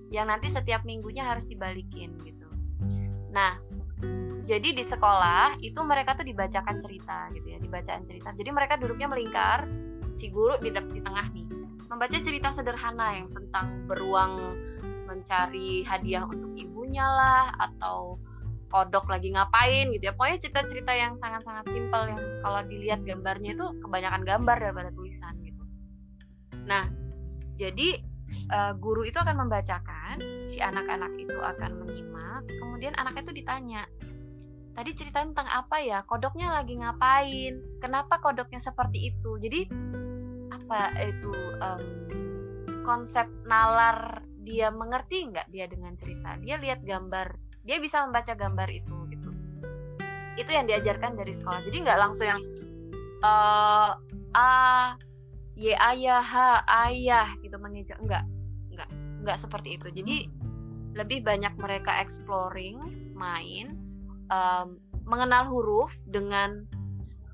yang 0.09 0.33
nanti 0.33 0.49
setiap 0.49 0.89
minggunya 0.89 1.21
harus 1.27 1.45
dibalikin 1.45 2.17
gitu. 2.25 2.49
Nah, 3.29 3.61
jadi 4.49 4.73
di 4.73 4.81
sekolah 4.81 5.61
itu 5.61 5.77
mereka 5.85 6.17
tuh 6.17 6.25
dibacakan 6.25 6.81
cerita 6.81 7.29
gitu 7.37 7.53
ya 7.53 7.59
dibacaan 7.61 8.01
cerita 8.09 8.33
jadi 8.33 8.49
mereka 8.49 8.81
duduknya 8.81 9.05
melingkar 9.13 9.69
si 10.17 10.33
guru 10.33 10.57
di, 10.65 10.73
di 10.73 11.01
tengah 11.05 11.29
nih 11.37 11.47
membaca 11.93 12.17
cerita 12.17 12.49
sederhana 12.57 13.21
yang 13.21 13.29
tentang 13.29 13.85
beruang 13.85 14.57
mencari 15.05 15.85
hadiah 15.85 16.25
untuk 16.25 16.57
ibunya 16.57 17.05
lah 17.05 17.53
atau 17.61 18.17
kodok 18.69 19.09
lagi 19.09 19.33
ngapain 19.33 19.91
gitu 19.93 20.05
ya. 20.09 20.15
Pokoknya 20.15 20.39
cerita-cerita 20.45 20.93
yang 20.93 21.17
sangat-sangat 21.17 21.65
simpel 21.73 22.13
yang 22.13 22.21
kalau 22.45 22.61
dilihat 22.69 23.01
gambarnya 23.05 23.57
itu 23.57 23.67
kebanyakan 23.81 24.23
gambar 24.25 24.57
daripada 24.61 24.91
tulisan 24.93 25.35
gitu. 25.45 25.65
Nah 26.69 26.89
jadi 27.59 27.99
uh, 28.53 28.73
guru 28.77 29.09
itu 29.09 29.19
akan 29.19 29.49
membacakan 29.49 30.21
si 30.47 30.61
anak-anak 30.61 31.11
itu 31.19 31.35
akan 31.35 31.83
menyimak 31.83 32.47
kemudian 32.47 32.95
anak 32.95 33.19
itu 33.19 33.35
ditanya 33.35 33.83
tadi 34.79 34.95
ceritain 34.95 35.35
tentang 35.35 35.51
apa 35.51 35.83
ya? 35.83 36.07
Kodoknya 36.07 36.55
lagi 36.55 36.79
ngapain? 36.79 37.83
Kenapa 37.83 38.23
kodoknya 38.23 38.63
seperti 38.63 39.11
itu? 39.11 39.35
Jadi 39.43 39.67
apa 40.55 40.95
itu 41.03 41.35
um, 41.59 41.85
konsep 42.87 43.27
nalar 43.43 44.23
dia 44.47 44.71
mengerti 44.71 45.35
nggak 45.35 45.51
dia 45.51 45.67
dengan 45.67 45.99
cerita? 45.99 46.39
Dia 46.39 46.63
lihat 46.63 46.87
gambar 46.87 47.35
dia 47.69 47.79
bisa 47.79 48.09
membaca 48.09 48.33
gambar 48.33 48.69
itu 48.73 48.97
gitu 49.13 49.31
itu 50.41 50.51
yang 50.51 50.65
diajarkan 50.65 51.15
dari 51.21 51.37
sekolah 51.37 51.61
jadi 51.69 51.77
nggak 51.85 51.99
langsung 52.01 52.27
yang 52.27 52.41
uh, 53.21 53.93
a 54.33 54.51
y 55.59 55.75
ayah 55.77 56.23
h 56.23 56.35
ayah 56.89 57.29
gitu 57.45 57.61
mengejar 57.61 58.01
enggak 58.01 58.25
enggak 58.73 58.89
enggak 59.21 59.37
seperti 59.37 59.77
itu 59.77 59.93
jadi 59.93 60.17
lebih 60.97 61.21
banyak 61.23 61.53
mereka 61.61 62.01
exploring 62.01 62.81
main 63.13 63.77
um, 64.33 64.81
mengenal 65.05 65.47
huruf 65.47 65.93
dengan 66.09 66.65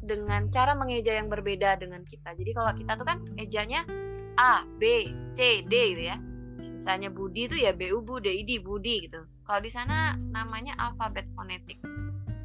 dengan 0.05 0.53
cara 0.53 0.77
mengeja 0.77 1.17
yang 1.17 1.33
berbeda 1.33 1.81
dengan 1.81 2.05
kita. 2.05 2.37
Jadi 2.37 2.51
kalau 2.53 2.73
kita 2.77 2.93
tuh 3.01 3.07
kan 3.09 3.19
ejanya 3.41 3.89
A, 4.37 4.63
B, 4.77 5.09
C, 5.33 5.65
D 5.65 5.97
gitu 5.97 6.03
ya. 6.13 6.17
Misalnya 6.61 7.09
Budi 7.09 7.49
itu 7.49 7.57
ya 7.57 7.73
B 7.73 7.89
U 7.91 8.05
B 8.05 8.21
D 8.21 8.29
I 8.29 8.43
D 8.45 8.61
Budi 8.61 9.09
gitu. 9.09 9.25
Kalau 9.45 9.61
di 9.61 9.71
sana 9.71 10.17
namanya 10.33 10.73
alfabet 10.81 11.29
fonetik. 11.37 11.77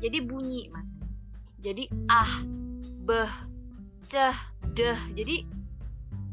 Jadi 0.04 0.20
bunyi, 0.24 0.68
Mas. 0.72 0.96
Jadi 1.60 1.88
ah, 2.12 2.44
beh, 3.08 3.32
ceh, 4.08 4.36
deh. 4.76 5.00
Jadi 5.16 5.44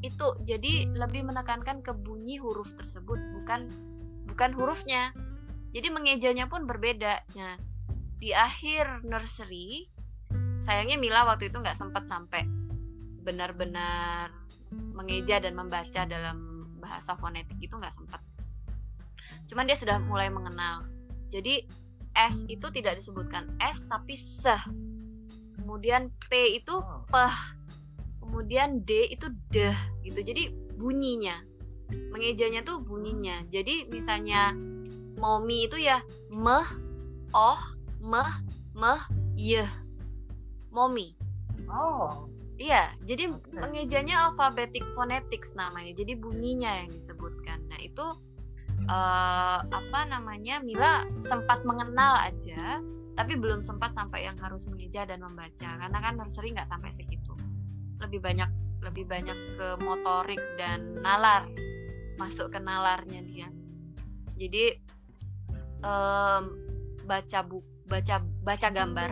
itu 0.05 0.27
jadi 0.47 0.93
lebih 0.93 1.27
menekankan 1.27 1.83
ke 1.83 1.91
bunyi 1.91 2.39
huruf 2.39 2.75
tersebut 2.79 3.19
bukan 3.41 3.71
bukan 4.27 4.51
hurufnya. 4.55 5.11
Jadi 5.75 5.89
mengejanya 5.91 6.47
pun 6.47 6.67
berbeda. 6.67 7.27
Nah, 7.39 7.59
di 8.19 8.31
akhir 8.35 9.07
nursery 9.07 9.87
sayangnya 10.67 10.99
Mila 10.99 11.23
waktu 11.31 11.53
itu 11.53 11.63
nggak 11.63 11.79
sempat 11.79 12.11
sampai 12.11 12.43
benar-benar 13.23 14.35
mengeja 14.75 15.39
dan 15.39 15.55
membaca 15.55 16.03
dalam 16.07 16.67
bahasa 16.83 17.15
fonetik 17.15 17.59
itu 17.63 17.75
nggak 17.75 17.95
sempat 17.95 18.19
cuman 19.47 19.65
dia 19.67 19.79
sudah 19.79 19.99
mulai 20.03 20.29
mengenal. 20.31 20.87
Jadi 21.31 21.67
S 22.17 22.49
itu 22.49 22.67
tidak 22.73 22.99
disebutkan 22.99 23.53
S 23.61 23.85
tapi 23.87 24.17
seh 24.17 24.59
kemudian 25.61 26.09
P 26.31 26.57
itu 26.63 26.81
peh 27.11 27.37
kemudian 28.23 28.83
D 28.83 29.13
itu 29.13 29.31
deh 29.53 29.77
gitu. 30.03 30.21
Jadi 30.23 30.51
bunyinya. 30.79 31.37
Mengejanya 32.11 32.67
tuh 32.67 32.83
bunyinya. 32.83 33.47
Jadi 33.51 33.87
misalnya 33.91 34.55
momi 35.17 35.65
itu 35.69 35.79
ya 35.81 36.03
meh 36.29 36.67
oh 37.33 37.61
meh 38.03 38.31
meh 38.77 39.01
yeh 39.37 39.71
momi 40.73 41.17
oh. 41.71 42.29
Iya 42.57 42.97
jadi 43.05 43.37
okay. 43.53 44.17
alfabetik 44.17 44.81
phonetics 44.97 45.53
namanya. 45.53 45.93
Jadi 45.93 46.17
bunyinya 46.17 46.81
yang 46.81 46.89
disebutkan. 46.89 47.61
Nah 47.69 47.77
itu 47.85 48.17
uh, 48.85 49.59
apa 49.65 50.01
namanya 50.09 50.61
Mila 50.61 51.09
sempat 51.25 51.65
mengenal 51.65 52.21
aja 52.29 52.85
tapi 53.17 53.33
belum 53.33 53.65
sempat 53.65 53.97
sampai 53.97 54.29
yang 54.29 54.37
harus 54.37 54.69
mengeja 54.69 55.09
dan 55.09 55.25
membaca. 55.25 55.81
Karena 55.81 55.99
kan 55.99 56.21
nursery 56.21 56.53
nggak 56.53 56.69
sampai 56.69 56.93
segitu. 56.93 57.33
Lebih 57.97 58.21
banyak 58.21 58.51
lebih 58.85 59.09
banyak 59.09 59.39
ke 59.57 59.69
motorik 59.81 60.41
dan 60.61 61.01
nalar. 61.01 61.49
Masuk 62.21 62.53
ke 62.53 62.61
nalarnya 62.61 63.25
dia. 63.25 63.49
Jadi 64.37 64.77
um, 65.81 66.45
baca 67.09 67.41
buku 67.41 67.65
baca 67.89 68.21
baca 68.45 68.69
gambar. 68.69 69.11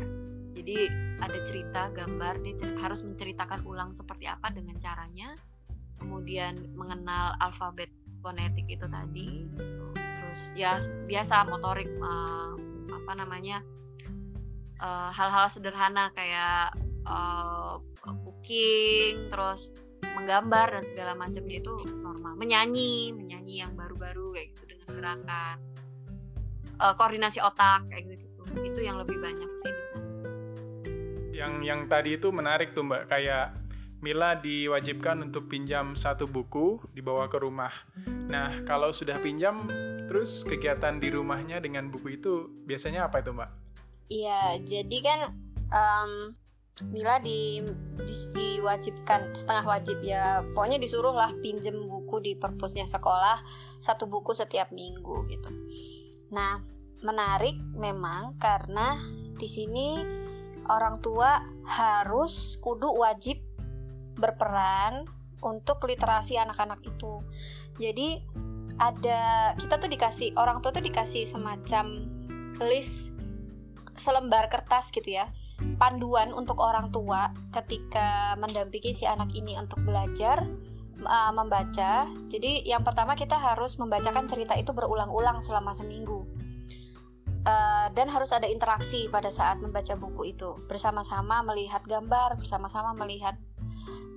Jadi 0.53 0.77
ada 1.25 1.39
cerita 1.49 1.89
gambar. 1.89 2.45
Dia 2.45 2.55
cer 2.61 2.77
harus 2.77 3.01
menceritakan 3.01 3.65
ulang 3.65 3.97
seperti 3.97 4.29
apa 4.29 4.53
dengan 4.53 4.77
caranya. 4.85 5.33
Kemudian 5.97 6.77
mengenal 6.77 7.41
alfabet 7.41 7.89
fonetik 8.25 8.65
itu 8.73 8.89
tadi 8.89 9.45
terus 10.01 10.41
ya 10.57 10.81
biasa 11.05 11.45
motorik 11.45 11.93
uh, 12.01 12.57
apa 13.05 13.13
namanya 13.21 13.61
eh, 14.81 15.11
hal-hal 15.13 15.45
uh, 15.45 15.53
sederhana 15.53 16.09
kayak 16.17 16.73
uh, 17.05 17.77
cooking 18.01 19.29
terus 19.29 19.69
menggambar 20.17 20.73
dan 20.73 20.85
segala 20.89 21.13
macamnya 21.13 21.61
itu 21.61 21.85
normal. 22.01 22.33
Menyanyi 22.41 23.13
menyanyi 23.13 23.61
yang 23.61 23.77
baru-baru 23.77 24.33
kayak 24.33 24.47
gitu 24.57 24.63
dengan 24.73 24.89
gerakan 24.97 25.57
uh, 26.81 26.95
koordinasi 26.97 27.45
otak 27.45 27.85
kayak 27.93 28.17
gitu 28.17 28.25
itu 28.65 28.81
yang 28.85 28.97
lebih 29.01 29.21
banyak 29.21 29.51
sih 29.61 29.73
di 29.73 29.85
sana. 29.93 30.09
Yang 31.35 31.53
yang 31.67 31.81
tadi 31.91 32.11
itu 32.17 32.29
menarik 32.31 32.73
tuh 32.73 32.87
mbak 32.87 33.11
kayak 33.11 33.53
Mila 34.05 34.37
diwajibkan 34.37 35.25
untuk 35.25 35.49
pinjam 35.49 35.97
satu 35.97 36.29
buku 36.29 36.77
dibawa 36.93 37.25
ke 37.33 37.41
rumah. 37.41 37.73
Nah, 38.29 38.61
kalau 38.69 38.93
sudah 38.93 39.17
pinjam, 39.25 39.65
terus 40.05 40.45
kegiatan 40.45 41.01
di 41.01 41.09
rumahnya 41.09 41.57
dengan 41.65 41.89
buku 41.89 42.21
itu 42.21 42.53
biasanya 42.69 43.09
apa 43.09 43.25
itu, 43.25 43.33
Mbak? 43.33 43.51
Iya, 44.13 44.61
jadi 44.61 44.99
kan 45.01 45.21
um, 45.73 46.37
Mila 46.93 47.17
di, 47.25 47.65
di 48.05 48.15
diwajibkan 48.37 49.33
setengah 49.33 49.65
wajib 49.65 50.05
ya, 50.05 50.45
pokoknya 50.53 50.77
disuruh 50.85 51.17
lah 51.17 51.33
pinjem 51.41 51.89
buku 51.89 52.21
di 52.21 52.33
perpusnya 52.37 52.85
sekolah 52.85 53.41
satu 53.81 54.05
buku 54.05 54.37
setiap 54.37 54.69
minggu 54.69 55.25
gitu. 55.33 55.49
Nah, 56.29 56.61
menarik 57.01 57.57
memang 57.73 58.37
karena 58.37 59.01
di 59.41 59.49
sini 59.49 60.03
orang 60.69 61.01
tua 61.01 61.41
harus 61.65 62.61
kudu 62.61 62.91
wajib 63.01 63.44
berperan 64.25 65.05
untuk 65.45 65.85
literasi 65.85 66.41
anak-anak 66.41 66.81
itu. 66.81 67.21
Jadi 67.77 68.25
ada 68.81 69.53
kita 69.61 69.77
tuh 69.77 69.91
dikasih 69.93 70.35
orang 70.41 70.65
tua 70.65 70.73
tuh 70.75 70.83
dikasih 70.83 71.29
semacam 71.29 72.09
list 72.65 73.13
selembar 73.95 74.51
kertas 74.51 74.91
gitu 74.91 75.15
ya 75.15 75.31
panduan 75.79 76.35
untuk 76.35 76.59
orang 76.59 76.91
tua 76.91 77.31
ketika 77.55 78.35
mendampingi 78.43 78.91
si 78.91 79.07
anak 79.07 79.31
ini 79.39 79.55
untuk 79.55 79.79
belajar 79.87 80.43
uh, 81.07 81.31
membaca. 81.31 82.11
Jadi 82.27 82.67
yang 82.67 82.83
pertama 82.83 83.15
kita 83.15 83.39
harus 83.39 83.79
membacakan 83.79 84.27
cerita 84.27 84.59
itu 84.59 84.75
berulang-ulang 84.75 85.39
selama 85.39 85.71
seminggu 85.71 86.27
uh, 87.47 87.87
dan 87.93 88.11
harus 88.11 88.33
ada 88.35 88.49
interaksi 88.49 89.07
pada 89.09 89.29
saat 89.29 89.61
membaca 89.61 89.95
buku 89.95 90.35
itu 90.35 90.57
bersama-sama 90.67 91.45
melihat 91.47 91.85
gambar 91.87 92.37
bersama-sama 92.41 92.97
melihat 92.97 93.37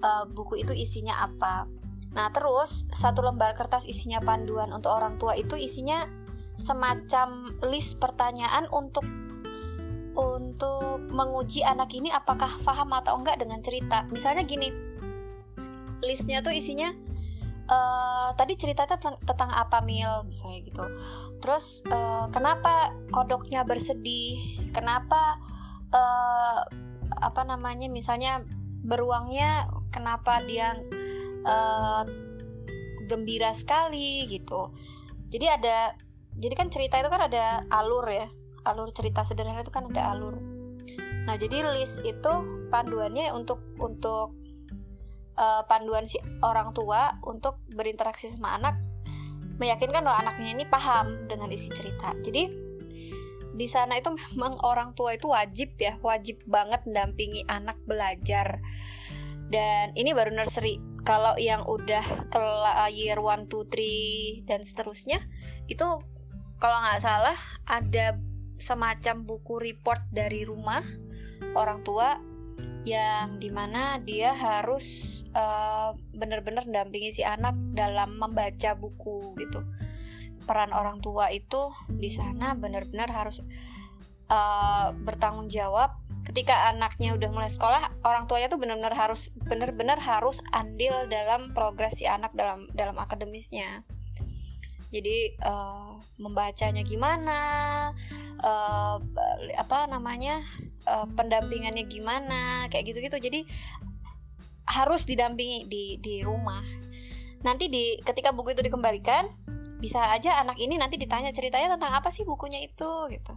uh, 0.03 0.25
buku 0.29 0.61
itu 0.61 0.73
isinya 0.73 1.25
apa. 1.25 1.65
Nah 2.13 2.31
terus 2.33 2.89
satu 2.93 3.21
lembar 3.21 3.53
kertas 3.53 3.85
isinya 3.85 4.17
panduan 4.23 4.73
untuk 4.73 4.93
orang 4.93 5.19
tua 5.21 5.37
itu 5.37 5.53
isinya 5.57 6.07
semacam 6.57 7.53
list 7.69 8.01
pertanyaan 8.01 8.65
untuk 8.73 9.05
untuk 10.17 10.97
menguji 11.13 11.61
anak 11.61 11.93
ini 11.93 12.09
apakah 12.09 12.49
paham 12.65 12.89
atau 12.89 13.21
enggak 13.21 13.37
dengan 13.37 13.61
cerita. 13.61 14.03
Misalnya 14.09 14.41
gini 14.41 14.73
listnya 16.01 16.41
tuh 16.41 16.53
isinya 16.53 16.93
uh, 17.69 18.33
tadi 18.33 18.57
cerita 18.57 18.89
tentang, 18.89 19.21
tentang 19.29 19.53
apa 19.53 19.77
mil? 19.85 20.25
Misalnya 20.25 20.65
gitu. 20.65 20.83
Terus 21.45 21.85
uh, 21.93 22.25
kenapa 22.33 22.97
kodoknya 23.13 23.61
bersedih? 23.61 24.57
Kenapa 24.73 25.37
uh, 25.93 26.65
apa 27.17 27.41
namanya 27.45 27.85
misalnya 27.85 28.41
beruangnya 28.81 29.69
kenapa 29.97 30.45
dia 30.45 30.77
uh, 31.49 32.05
gembira 33.09 33.49
sekali 33.51 34.29
gitu. 34.29 34.69
Jadi 35.33 35.45
ada 35.49 35.97
jadi 36.37 36.53
kan 36.53 36.69
cerita 36.69 37.01
itu 37.01 37.09
kan 37.09 37.25
ada 37.25 37.65
alur 37.73 38.05
ya. 38.05 38.29
Alur 38.69 38.93
cerita 38.93 39.25
sederhana 39.25 39.65
itu 39.65 39.73
kan 39.73 39.89
ada 39.89 40.13
alur. 40.13 40.37
Nah 41.25 41.35
jadi 41.35 41.65
list 41.73 42.05
itu 42.05 42.33
panduannya 42.69 43.33
untuk 43.33 43.59
untuk 43.81 44.37
uh, 45.41 45.63
panduan 45.65 46.05
si 46.05 46.21
orang 46.45 46.71
tua 46.77 47.17
untuk 47.25 47.57
berinteraksi 47.73 48.29
sama 48.29 48.55
anak 48.55 48.75
meyakinkan 49.57 50.05
bahwa 50.05 50.21
anaknya 50.21 50.53
ini 50.53 50.63
paham 50.69 51.25
dengan 51.25 51.49
isi 51.49 51.73
cerita. 51.73 52.13
Jadi 52.21 52.67
di 53.57 53.65
sana 53.65 53.97
itu 53.97 54.13
memang 54.37 54.61
orang 54.61 54.93
tua 54.93 55.17
itu 55.17 55.33
wajib 55.33 55.73
ya 55.81 55.97
wajib 56.05 56.37
banget 56.45 56.85
mendampingi 56.85 57.41
anak 57.49 57.75
belajar 57.89 58.61
dan 59.47 59.95
ini 59.95 60.11
baru 60.11 60.31
nursery. 60.35 60.79
Kalau 61.07 61.39
yang 61.39 61.63
udah 61.63 62.03
ke 62.27 62.45
year 62.91 63.15
1, 63.15 63.47
2, 63.47 64.43
3 64.43 64.43
dan 64.43 64.59
seterusnya 64.59 65.23
itu 65.71 65.87
kalau 66.59 66.77
nggak 66.83 66.99
salah 66.99 67.37
ada 67.63 68.19
semacam 68.59 69.23
buku 69.23 69.61
report 69.61 70.03
dari 70.11 70.43
rumah 70.43 70.83
orang 71.55 71.79
tua 71.87 72.19
yang 72.83 73.39
di 73.39 73.51
mana 73.51 73.99
dia 74.03 74.35
harus 74.35 75.19
uh, 75.35 75.91
benar-benar 76.15 76.63
mendampingi 76.67 77.19
si 77.19 77.23
anak 77.23 77.55
dalam 77.71 78.19
membaca 78.19 78.75
buku 78.75 79.35
gitu. 79.39 79.63
Peran 80.43 80.71
orang 80.71 81.03
tua 81.03 81.27
itu 81.31 81.71
di 81.91 82.07
sana 82.07 82.55
benar-benar 82.55 83.11
harus 83.11 83.43
uh, 84.31 84.95
bertanggung 85.03 85.51
jawab 85.51 85.95
ketika 86.27 86.75
anaknya 86.75 87.15
udah 87.15 87.29
mulai 87.31 87.47
sekolah 87.47 88.03
orang 88.03 88.27
tuanya 88.27 88.51
tuh 88.51 88.59
benar-benar 88.59 88.91
harus 88.91 89.31
benar-benar 89.47 89.95
harus 89.95 90.43
andil 90.51 91.07
dalam 91.07 91.55
progres 91.55 91.95
si 91.95 92.03
anak 92.03 92.35
dalam 92.35 92.67
dalam 92.75 92.99
akademisnya. 92.99 93.87
Jadi 94.91 95.35
uh, 95.43 95.99
membacanya 96.19 96.83
gimana 96.83 97.39
uh, 98.43 98.99
apa 99.55 99.87
namanya 99.87 100.43
uh, 100.87 101.07
pendampingannya 101.15 101.87
gimana 101.87 102.67
kayak 102.71 102.91
gitu-gitu. 102.91 103.19
Jadi 103.19 103.39
harus 104.67 105.07
didampingi 105.07 105.67
di 105.71 105.95
di 106.03 106.23
rumah. 106.27 106.63
Nanti 107.43 107.71
di 107.71 107.95
ketika 108.03 108.35
buku 108.35 108.51
itu 108.51 108.63
dikembalikan 108.67 109.31
bisa 109.79 110.11
aja 110.11 110.41
anak 110.41 110.57
ini 110.59 110.75
nanti 110.75 110.97
ditanya 110.97 111.29
ceritanya 111.31 111.77
tentang 111.77 111.93
apa 111.93 112.09
sih 112.09 112.25
bukunya 112.25 112.65
itu 112.65 112.89
gitu 113.13 113.33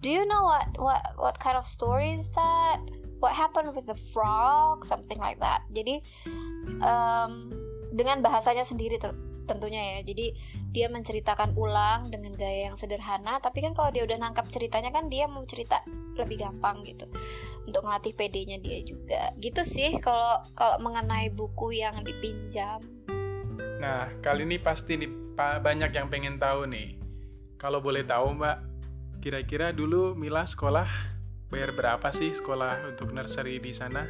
do 0.00 0.08
you 0.08 0.24
know 0.24 0.44
what 0.44 0.68
what 0.80 1.02
what 1.16 1.36
kind 1.36 1.56
of 1.56 1.68
story 1.68 2.16
is 2.16 2.32
that? 2.32 2.80
What 3.20 3.36
happened 3.36 3.76
with 3.76 3.84
the 3.84 3.96
frog? 4.16 4.88
Something 4.88 5.20
like 5.20 5.40
that. 5.44 5.68
Jadi 5.76 6.00
um, 6.80 7.52
dengan 7.92 8.24
bahasanya 8.24 8.64
sendiri 8.64 8.96
tentunya 9.44 10.00
ya. 10.00 10.08
Jadi 10.08 10.32
dia 10.72 10.88
menceritakan 10.88 11.52
ulang 11.52 12.08
dengan 12.08 12.32
gaya 12.32 12.72
yang 12.72 12.80
sederhana. 12.80 13.36
Tapi 13.44 13.60
kan 13.60 13.76
kalau 13.76 13.92
dia 13.92 14.08
udah 14.08 14.16
nangkap 14.16 14.48
ceritanya 14.48 14.88
kan 14.88 15.12
dia 15.12 15.28
mau 15.28 15.44
cerita 15.44 15.84
lebih 16.16 16.40
gampang 16.40 16.80
gitu. 16.88 17.04
Untuk 17.68 17.84
ngelatih 17.84 18.16
PD-nya 18.16 18.56
dia 18.64 18.80
juga. 18.80 19.36
Gitu 19.36 19.60
sih 19.68 20.00
kalau 20.00 20.40
kalau 20.56 20.80
mengenai 20.80 21.28
buku 21.28 21.76
yang 21.76 22.00
dipinjam. 22.00 22.80
Nah 23.84 24.08
kali 24.24 24.48
ini 24.48 24.56
pasti 24.56 24.96
nih 24.96 25.36
banyak 25.36 25.92
yang 25.92 26.08
pengen 26.08 26.40
tahu 26.40 26.64
nih. 26.64 26.96
Kalau 27.60 27.84
boleh 27.84 28.00
tahu 28.08 28.40
mbak 28.40 28.69
kira-kira 29.20 29.76
dulu 29.76 30.16
Mila 30.16 30.48
sekolah 30.48 30.88
bayar 31.52 31.76
berapa 31.76 32.08
sih 32.08 32.32
sekolah 32.32 32.88
untuk 32.88 33.12
nursery 33.12 33.60
di 33.60 33.72
sana 33.76 34.08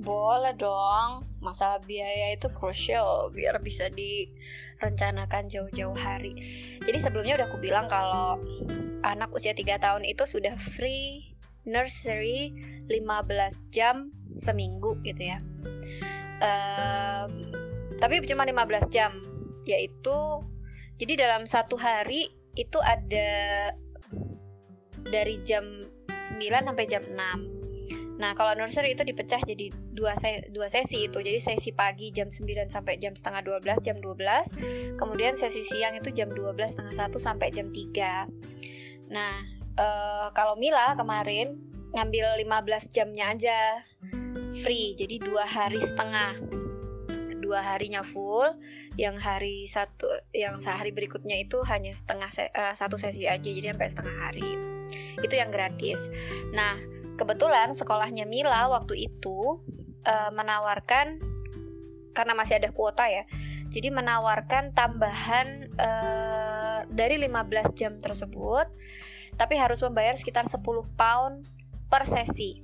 boleh 0.00 0.56
dong, 0.56 1.28
masalah 1.44 1.76
biaya 1.84 2.32
itu 2.32 2.48
crucial 2.56 3.28
biar 3.36 3.60
bisa 3.60 3.92
direncanakan 3.92 5.52
jauh-jauh 5.52 5.92
hari. 5.92 6.40
Jadi 6.80 6.98
sebelumnya 7.04 7.36
udah 7.36 7.46
aku 7.52 7.60
bilang 7.60 7.84
kalau 7.84 8.40
anak 9.04 9.28
usia 9.36 9.52
3 9.52 9.76
tahun 9.76 10.08
itu 10.08 10.24
sudah 10.24 10.56
free 10.56 11.36
nursery 11.68 12.48
15 12.88 12.96
jam 13.76 14.08
seminggu 14.40 14.96
gitu 15.04 15.36
ya. 15.36 15.38
Um, 16.40 17.52
tapi 18.00 18.24
cuma 18.24 18.48
15 18.48 18.88
jam, 18.88 19.20
yaitu 19.68 20.16
jadi 20.96 21.28
dalam 21.28 21.44
satu 21.44 21.76
hari 21.76 22.39
itu 22.58 22.78
ada 22.82 23.30
dari 25.06 25.38
jam 25.46 25.64
9 26.08 26.40
sampai 26.40 26.86
jam 26.86 27.02
6 27.02 27.60
Nah, 28.20 28.36
kalau 28.36 28.52
nursery 28.52 28.92
itu 28.92 29.00
dipecah 29.00 29.40
jadi 29.40 29.72
dua, 29.96 30.12
se 30.20 30.44
dua 30.52 30.68
sesi 30.68 31.08
itu. 31.08 31.24
Jadi 31.24 31.40
sesi 31.40 31.72
pagi 31.72 32.12
jam 32.12 32.28
9 32.28 32.68
sampai 32.68 33.00
jam 33.00 33.16
setengah 33.16 33.40
12, 33.64 33.80
jam 33.80 33.96
12. 33.96 35.00
Kemudian 35.00 35.40
sesi 35.40 35.64
siang 35.64 35.96
itu 35.96 36.12
jam 36.12 36.28
12 36.28 36.52
setengah 36.68 37.08
1 37.08 37.16
sampai 37.16 37.48
jam 37.48 37.72
3. 37.72 38.28
Nah, 39.08 39.34
e, 39.72 39.86
kalau 40.36 40.52
Mila 40.60 40.92
kemarin 41.00 41.56
ngambil 41.96 42.44
15 42.44 42.92
jamnya 42.92 43.32
aja 43.32 43.80
free. 44.60 44.92
Jadi 45.00 45.16
dua 45.24 45.48
hari 45.48 45.80
setengah 45.80 46.59
dua 47.50 47.66
harinya 47.66 48.06
full 48.06 48.46
yang 48.94 49.18
hari 49.18 49.66
satu 49.66 50.06
yang 50.30 50.62
sehari 50.62 50.94
berikutnya 50.94 51.34
itu 51.42 51.58
hanya 51.66 51.90
setengah 51.90 52.30
se 52.30 52.46
uh, 52.54 52.78
satu 52.78 52.94
sesi 52.94 53.26
aja 53.26 53.42
jadi 53.42 53.74
sampai 53.74 53.90
setengah 53.90 54.16
hari 54.22 54.46
itu 55.18 55.34
yang 55.34 55.50
gratis 55.50 56.06
nah 56.54 56.78
kebetulan 57.18 57.74
sekolahnya 57.74 58.22
Mila 58.30 58.70
waktu 58.70 59.10
itu 59.10 59.58
uh, 60.06 60.30
menawarkan 60.30 61.20
karena 62.16 62.32
masih 62.34 62.58
ada 62.58 62.70
kuota 62.74 63.06
ya. 63.06 63.24
Jadi 63.70 63.94
menawarkan 63.94 64.74
tambahan 64.74 65.70
uh, 65.78 66.80
dari 66.90 67.22
15 67.22 67.78
jam 67.78 67.92
tersebut 68.02 68.66
tapi 69.38 69.56
harus 69.56 69.80
membayar 69.80 70.18
sekitar 70.18 70.50
10 70.50 70.60
pound 70.98 71.46
per 71.86 72.04
sesi. 72.04 72.60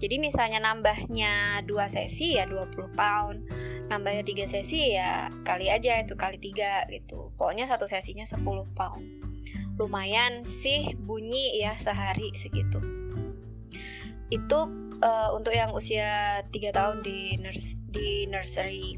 Jadi 0.00 0.16
misalnya 0.16 0.64
nambahnya 0.64 1.60
dua 1.68 1.92
sesi 1.92 2.40
ya 2.40 2.48
20 2.48 2.96
pound, 2.96 3.44
nambahnya 3.92 4.24
tiga 4.24 4.48
sesi 4.48 4.96
ya 4.96 5.28
kali 5.44 5.68
aja 5.68 6.00
itu 6.00 6.16
kali 6.16 6.40
tiga 6.40 6.88
gitu. 6.88 7.28
Pokoknya 7.36 7.68
satu 7.68 7.84
sesinya 7.84 8.24
10 8.24 8.40
pound. 8.72 9.04
Lumayan 9.76 10.48
sih 10.48 10.96
bunyi 10.96 11.60
ya 11.60 11.76
sehari 11.76 12.32
segitu 12.36 12.80
itu 14.30 14.58
uh, 15.02 15.34
untuk 15.34 15.50
yang 15.50 15.74
usia 15.74 16.40
3 16.48 16.70
tahun 16.70 16.96
di 17.02 17.34
nurs 17.42 17.74
di 17.90 18.30
nursery 18.30 18.94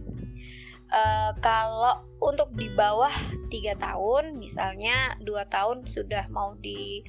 uh, 0.93 1.33
kalau 1.41 2.05
untuk 2.21 2.53
di 2.55 2.69
bawah 2.71 3.11
tiga 3.49 3.75
tahun 3.81 4.38
misalnya 4.38 5.17
dua 5.25 5.49
tahun 5.49 5.88
sudah 5.88 6.29
mau 6.31 6.55
di 6.61 7.03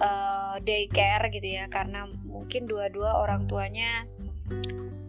uh, 0.00 0.56
daycare 0.62 1.28
gitu 1.32 1.60
ya 1.62 1.64
karena 1.68 2.08
mungkin 2.24 2.68
dua-dua 2.68 3.20
orang 3.20 3.48
tuanya 3.48 4.04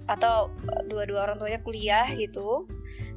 atau 0.08 0.50
dua-dua 0.88 1.28
orang 1.30 1.38
tuanya 1.38 1.60
kuliah 1.62 2.08
gitu. 2.16 2.66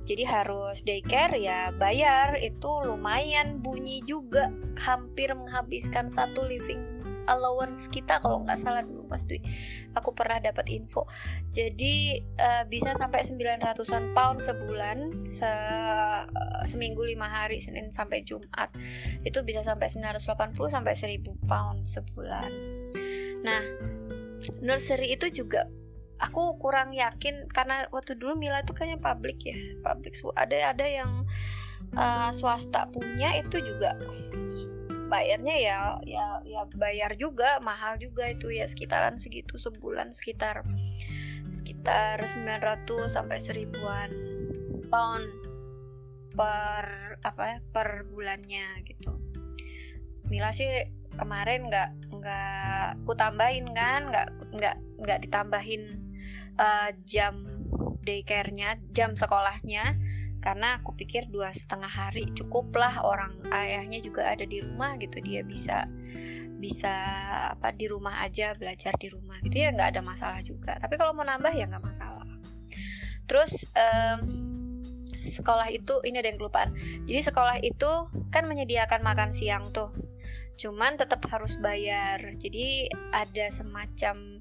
Jadi 0.04 0.26
harus 0.26 0.83
daycare 0.83 1.38
ya 1.38 1.70
bayar. 1.78 2.35
Itu 2.42 2.83
lumayan 2.83 3.62
bunyi 3.62 4.02
juga 4.02 4.50
hampir 4.74 5.30
menghabiskan 5.30 6.11
satu 6.11 6.42
living 6.42 6.99
allowance 7.30 7.86
kita 7.86 8.18
kalau 8.18 8.42
nggak 8.42 8.58
salah 8.58 8.82
dulu 8.82 9.06
Mas 9.06 9.24
Dwi 9.24 9.38
aku 9.94 10.10
pernah 10.10 10.42
dapat 10.42 10.66
info. 10.68 11.06
Jadi 11.54 12.18
uh, 12.42 12.66
bisa 12.66 12.92
sampai 12.98 13.22
900an 13.22 14.12
pound 14.12 14.42
sebulan 14.42 15.30
se 15.30 15.50
seminggu 16.66 17.06
lima 17.06 17.30
hari 17.30 17.62
Senin 17.62 17.88
sampai 17.94 18.26
Jumat. 18.26 18.74
Itu 19.22 19.46
bisa 19.46 19.62
sampai 19.62 19.86
980 19.88 20.58
sampai 20.68 20.92
1000 20.92 21.22
pound 21.46 21.86
sebulan. 21.86 22.50
Nah 23.46 23.62
nursery 24.60 25.14
itu 25.14 25.30
juga 25.30 25.70
aku 26.20 26.60
kurang 26.60 26.92
yakin 26.92 27.48
karena 27.48 27.88
waktu 27.92 28.16
dulu 28.16 28.36
Mila 28.36 28.60
itu 28.60 28.76
kayaknya 28.76 29.00
publik 29.00 29.40
ya 29.44 29.56
publik 29.80 30.12
ada 30.36 30.76
ada 30.76 30.86
yang 30.86 31.24
uh, 31.96 32.30
swasta 32.30 32.88
punya 32.92 33.40
itu 33.40 33.60
juga 33.60 33.96
bayarnya 35.11 35.57
ya 35.59 35.79
ya 36.07 36.27
ya 36.46 36.62
bayar 36.79 37.18
juga 37.18 37.59
mahal 37.66 37.99
juga 37.99 38.31
itu 38.31 38.55
ya 38.55 38.70
sekitaran 38.70 39.18
segitu 39.18 39.59
sebulan 39.59 40.14
sekitar 40.14 40.62
sekitar 41.51 42.23
900 42.23 43.11
sampai 43.11 43.42
seribuan 43.42 44.09
pound 44.87 45.27
per 46.38 47.18
apa 47.27 47.42
ya 47.42 47.59
per 47.75 48.07
bulannya 48.07 48.87
gitu. 48.87 49.18
Mila 50.31 50.55
sih 50.55 50.70
kemarin 51.18 51.66
nggak 51.66 51.90
nggak 52.14 52.88
ku 53.03 53.12
tambahin 53.18 53.75
kan 53.75 54.09
nggak 54.14 54.29
nggak 54.55 54.77
nggak 55.03 55.18
ditambahin 55.27 55.99
uh, 56.57 56.94
jam 57.03 57.44
daycare-nya 58.07 58.79
jam 58.94 59.18
sekolahnya 59.18 59.99
karena 60.40 60.81
aku 60.81 60.96
pikir 60.96 61.29
dua 61.29 61.53
setengah 61.53 61.88
hari 61.88 62.24
cukuplah 62.33 63.05
orang 63.05 63.33
ayahnya 63.53 64.00
juga 64.00 64.24
ada 64.29 64.48
di 64.48 64.64
rumah 64.64 64.96
gitu. 64.96 65.20
Dia 65.20 65.44
bisa 65.44 65.85
bisa 66.61 66.92
apa 67.57 67.72
di 67.72 67.88
rumah 67.88 68.20
aja 68.20 68.53
belajar 68.53 68.92
di 69.00 69.09
rumah 69.09 69.40
gitu 69.40 69.64
ya 69.64 69.72
nggak 69.72 69.96
ada 69.96 70.03
masalah 70.05 70.40
juga. 70.44 70.76
Tapi 70.81 70.96
kalau 70.96 71.12
mau 71.12 71.24
nambah 71.24 71.53
ya 71.53 71.68
nggak 71.68 71.85
masalah. 71.85 72.29
Terus 73.29 73.68
um, 73.76 74.20
sekolah 75.20 75.68
itu 75.70 76.00
ini 76.09 76.18
ada 76.18 76.33
yang 76.33 76.40
kelupaan. 76.40 76.72
Jadi 77.05 77.20
sekolah 77.20 77.61
itu 77.61 77.90
kan 78.33 78.48
menyediakan 78.48 79.05
makan 79.05 79.31
siang 79.31 79.68
tuh. 79.70 79.92
Cuman 80.57 80.96
tetap 80.96 81.24
harus 81.29 81.57
bayar. 81.61 82.20
Jadi 82.37 82.88
ada 83.12 83.46
semacam 83.53 84.40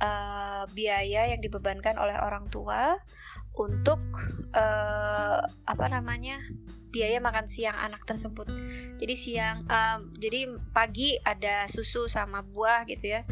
uh, 0.00 0.64
biaya 0.72 1.30
yang 1.30 1.40
dibebankan 1.40 1.96
oleh 2.00 2.16
orang 2.18 2.48
tua 2.50 2.98
untuk 3.54 4.02
uh, 4.54 5.40
apa 5.46 5.86
namanya 5.86 6.42
biaya 6.94 7.18
makan 7.18 7.50
siang 7.50 7.74
anak 7.74 8.06
tersebut. 8.06 8.46
Jadi 9.02 9.14
siang 9.18 9.66
um, 9.66 10.14
jadi 10.14 10.46
pagi 10.70 11.18
ada 11.26 11.66
susu 11.66 12.06
sama 12.06 12.46
buah 12.46 12.86
gitu 12.86 13.18
ya. 13.18 13.22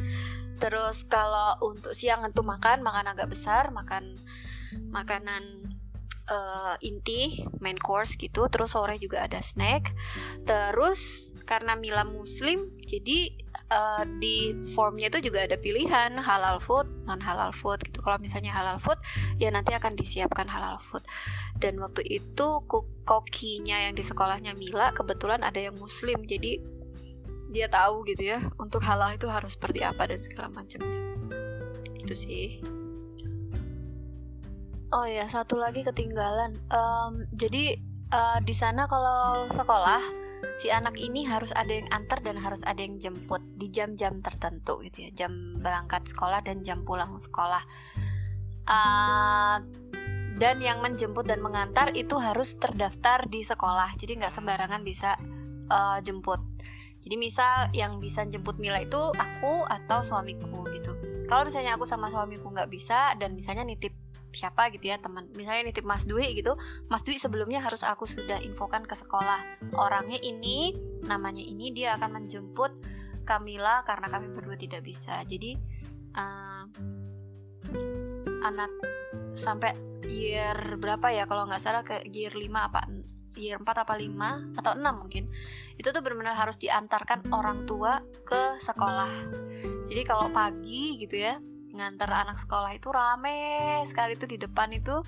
Terus 0.58 1.06
kalau 1.06 1.58
untuk 1.62 1.94
siang 1.94 2.26
itu 2.26 2.42
makan 2.42 2.82
makan 2.82 3.14
agak 3.14 3.30
besar 3.30 3.70
makan 3.70 4.18
makanan 4.90 5.42
uh, 6.30 6.74
inti 6.82 7.46
main 7.62 7.78
course 7.78 8.18
gitu. 8.18 8.50
Terus 8.50 8.74
sore 8.74 8.98
juga 8.98 9.26
ada 9.26 9.38
snack. 9.38 9.94
Terus 10.42 11.30
karena 11.46 11.78
Mila 11.78 12.02
muslim 12.02 12.70
jadi 12.82 13.41
uh, 13.72 14.04
di 14.20 14.52
formnya 14.76 15.08
itu 15.08 15.32
juga 15.32 15.48
ada 15.48 15.56
pilihan 15.56 16.12
halal 16.20 16.60
food 16.60 16.84
non 17.08 17.18
halal 17.18 17.50
food 17.50 17.80
gitu. 17.88 18.04
Kalau 18.04 18.20
misalnya 18.20 18.52
halal 18.52 18.76
food 18.76 19.00
ya 19.40 19.48
nanti 19.48 19.72
akan 19.72 19.96
disiapkan 19.96 20.44
halal 20.46 20.76
food. 20.78 21.02
Dan 21.56 21.80
waktu 21.80 22.04
itu 22.04 22.46
kokinya 23.08 23.88
yang 23.88 23.96
di 23.96 24.04
sekolahnya 24.04 24.52
Mila 24.52 24.92
kebetulan 24.92 25.40
ada 25.40 25.58
yang 25.58 25.74
muslim 25.80 26.28
jadi 26.28 26.60
dia 27.52 27.68
tahu 27.68 28.08
gitu 28.08 28.32
ya 28.32 28.40
untuk 28.56 28.80
halal 28.80 29.12
itu 29.12 29.28
harus 29.28 29.56
seperti 29.56 29.80
apa 29.80 30.08
dan 30.08 30.20
segala 30.20 30.52
macamnya. 30.52 31.00
Itu 32.04 32.14
sih. 32.14 32.60
Oh 34.92 35.08
ya, 35.08 35.24
satu 35.24 35.56
lagi 35.56 35.80
ketinggalan. 35.88 36.60
Um, 36.68 37.24
jadi 37.32 37.80
uh, 38.12 38.38
di 38.44 38.52
sana 38.52 38.84
kalau 38.84 39.48
sekolah 39.48 40.21
si 40.56 40.68
anak 40.68 40.96
ini 41.00 41.24
harus 41.24 41.50
ada 41.56 41.72
yang 41.72 41.88
antar 41.92 42.20
dan 42.20 42.36
harus 42.36 42.60
ada 42.68 42.80
yang 42.80 43.00
jemput 43.00 43.40
di 43.56 43.72
jam-jam 43.72 44.20
tertentu 44.20 44.80
gitu 44.84 45.08
ya, 45.08 45.10
jam 45.24 45.32
berangkat 45.64 46.04
sekolah 46.08 46.44
dan 46.44 46.60
jam 46.62 46.84
pulang 46.84 47.12
sekolah. 47.16 47.62
Uh, 48.68 49.58
dan 50.38 50.58
yang 50.64 50.80
menjemput 50.80 51.28
dan 51.28 51.44
mengantar 51.44 51.92
itu 51.92 52.16
harus 52.16 52.56
terdaftar 52.56 53.28
di 53.28 53.44
sekolah, 53.44 53.94
jadi 54.00 54.22
nggak 54.22 54.32
sembarangan 54.32 54.82
bisa 54.82 55.16
uh, 55.70 55.98
jemput. 56.00 56.40
Jadi 57.02 57.16
misal 57.18 57.66
yang 57.74 57.98
bisa 57.98 58.22
jemput 58.30 58.62
Mila 58.62 58.78
itu 58.78 59.00
aku 59.18 59.66
atau 59.66 60.06
suamiku 60.06 60.70
gitu. 60.70 60.94
Kalau 61.26 61.42
misalnya 61.48 61.74
aku 61.74 61.82
sama 61.82 62.12
suamiku 62.12 62.50
nggak 62.50 62.70
bisa 62.70 63.18
dan 63.18 63.34
misalnya 63.34 63.66
nitip 63.66 63.90
siapa 64.32 64.72
gitu 64.72 64.90
ya 64.90 64.98
teman. 64.98 65.28
Misalnya 65.36 65.70
nitip 65.70 65.84
Mas 65.84 66.08
Dwi 66.08 66.32
gitu 66.36 66.56
Mas 66.88 67.04
Dwi 67.04 67.20
sebelumnya 67.20 67.60
harus 67.60 67.84
aku 67.84 68.08
sudah 68.08 68.40
infokan 68.40 68.88
ke 68.88 68.96
sekolah. 68.96 69.40
Orangnya 69.76 70.18
ini 70.24 70.74
namanya 71.04 71.44
ini 71.44 71.70
dia 71.70 71.94
akan 72.00 72.24
menjemput 72.24 72.72
Kamila 73.22 73.86
karena 73.86 74.10
kami 74.10 74.32
berdua 74.34 74.58
tidak 74.58 74.82
bisa. 74.82 75.22
Jadi 75.22 75.54
uh, 76.18 76.64
anak 78.42 78.72
sampai 79.32 79.72
year 80.10 80.56
berapa 80.76 81.14
ya 81.14 81.30
kalau 81.30 81.46
nggak 81.46 81.62
salah 81.62 81.86
ke 81.86 82.02
year 82.10 82.34
5 82.34 82.50
apa 82.50 82.90
year 83.38 83.56
4 83.56 83.64
apa 83.64 83.94
5 83.96 84.58
atau 84.60 84.72
6 84.76 84.82
mungkin. 85.00 85.24
Itu 85.78 85.94
tuh 85.94 86.04
benar-benar 86.04 86.36
harus 86.36 86.60
diantarkan 86.60 87.32
orang 87.32 87.64
tua 87.64 88.02
ke 88.26 88.60
sekolah. 88.60 89.12
Jadi 89.88 90.02
kalau 90.04 90.28
pagi 90.28 91.00
gitu 91.00 91.16
ya 91.16 91.36
ngantar 91.72 92.08
anak 92.12 92.36
sekolah 92.36 92.76
itu 92.76 92.92
rame 92.92 93.80
sekali 93.88 94.16
tuh 94.20 94.28
di 94.28 94.36
depan 94.36 94.70
itu 94.76 95.00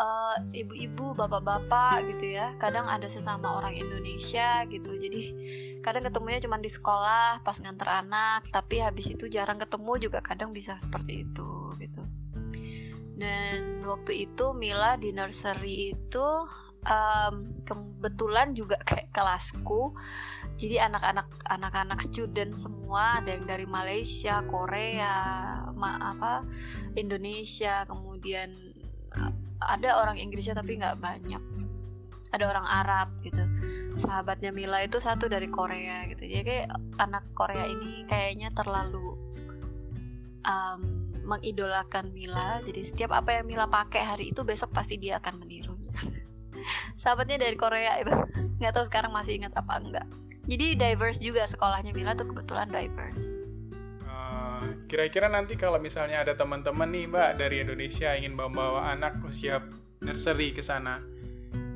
uh, 0.00 0.36
ibu-ibu, 0.56 1.12
bapak-bapak 1.14 2.08
gitu 2.16 2.40
ya. 2.40 2.56
Kadang 2.56 2.88
ada 2.88 3.06
sesama 3.06 3.60
orang 3.60 3.76
Indonesia 3.76 4.64
gitu. 4.66 4.96
Jadi 4.96 5.22
kadang 5.84 6.08
ketemunya 6.08 6.40
cuma 6.44 6.56
di 6.60 6.70
sekolah 6.72 7.44
pas 7.44 7.56
ngantar 7.60 8.06
anak, 8.06 8.48
tapi 8.50 8.80
habis 8.80 9.12
itu 9.12 9.28
jarang 9.28 9.60
ketemu 9.60 10.10
juga 10.10 10.18
kadang 10.24 10.56
bisa 10.56 10.76
seperti 10.80 11.28
itu 11.28 11.50
gitu. 11.78 12.02
Dan 13.20 13.84
waktu 13.84 14.24
itu 14.30 14.56
Mila 14.56 14.96
di 14.96 15.12
nursery 15.12 15.92
itu 15.92 16.28
um, 16.88 17.34
kebetulan 17.68 18.56
juga 18.56 18.80
kayak 18.88 19.12
kelasku 19.12 19.92
jadi 20.60 20.92
anak-anak 20.92 21.24
anak-anak 21.48 22.04
student 22.04 22.52
semua 22.52 23.24
ada 23.24 23.32
yang 23.32 23.48
dari 23.48 23.64
Malaysia 23.64 24.44
Korea 24.44 25.16
ma 25.72 25.96
apa 25.96 26.44
Indonesia 27.00 27.88
kemudian 27.88 28.52
eh, 29.16 29.32
ada 29.64 30.04
orang 30.04 30.20
Inggrisnya 30.20 30.52
tapi 30.52 30.76
nggak 30.76 31.00
banyak. 31.00 31.40
Ada 32.30 32.44
orang 32.46 32.66
Arab 32.68 33.08
gitu. 33.24 33.42
Sahabatnya 33.98 34.52
Mila 34.54 34.84
itu 34.84 35.00
satu 35.02 35.26
dari 35.26 35.48
Korea 35.50 36.06
gitu. 36.12 36.22
Jadi 36.28 36.44
kayak 36.44 36.68
anak 37.00 37.24
Korea 37.34 37.66
ini 37.66 38.06
kayaknya 38.06 38.54
terlalu 38.54 39.18
um, 40.46 40.80
mengidolakan 41.26 42.12
Mila. 42.14 42.62
Jadi 42.62 42.84
setiap 42.86 43.16
apa 43.16 43.40
yang 43.40 43.50
Mila 43.50 43.66
pakai 43.66 44.04
hari 44.04 44.24
itu 44.30 44.46
besok 44.46 44.70
pasti 44.76 44.96
dia 44.96 45.18
akan 45.18 45.42
menirunya 45.42 45.90
sahabatnya 47.02 47.42
dari 47.42 47.56
Korea 47.58 47.98
itu. 47.98 48.14
Nggak 48.62 48.72
tahu 48.78 48.84
sekarang 48.86 49.10
masih 49.10 49.42
ingat 49.42 49.56
apa 49.58 49.74
enggak 49.80 50.06
jadi 50.50 50.74
diverse 50.74 51.22
juga 51.22 51.46
sekolahnya 51.46 51.94
Mila 51.94 52.18
tuh 52.18 52.26
kebetulan 52.34 52.66
diverse. 52.74 53.38
Uh, 54.02 54.74
kira-kira 54.90 55.30
nanti 55.30 55.54
kalau 55.54 55.78
misalnya 55.78 56.26
ada 56.26 56.34
teman-teman 56.34 56.90
nih 56.90 57.06
mbak 57.06 57.38
dari 57.38 57.62
Indonesia 57.62 58.10
ingin 58.18 58.34
bawa-bawa 58.34 58.90
anak 58.90 59.22
usia 59.22 59.62
nursery 60.02 60.50
ke 60.50 60.58
sana 60.58 60.98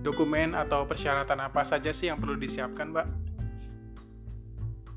dokumen 0.03 0.53
atau 0.59 0.85
persyaratan 0.85 1.39
apa 1.39 1.63
saja 1.63 1.95
sih 1.95 2.11
yang 2.11 2.19
perlu 2.19 2.35
disiapkan 2.35 2.91
mbak? 2.91 3.07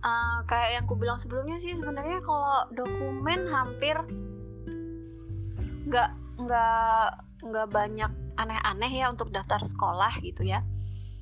Uh, 0.01 0.41
kayak 0.49 0.81
yang 0.81 0.85
ku 0.89 0.97
bilang 0.97 1.21
sebelumnya 1.21 1.61
sih 1.61 1.77
sebenarnya 1.77 2.17
kalau 2.25 2.65
dokumen 2.73 3.45
hampir 3.49 3.93
nggak 5.85 6.09
nggak 6.41 7.07
nggak 7.45 7.67
banyak 7.69 8.11
aneh-aneh 8.41 8.91
ya 8.91 9.13
untuk 9.13 9.29
daftar 9.29 9.61
sekolah 9.61 10.17
gitu 10.25 10.41
ya. 10.49 10.65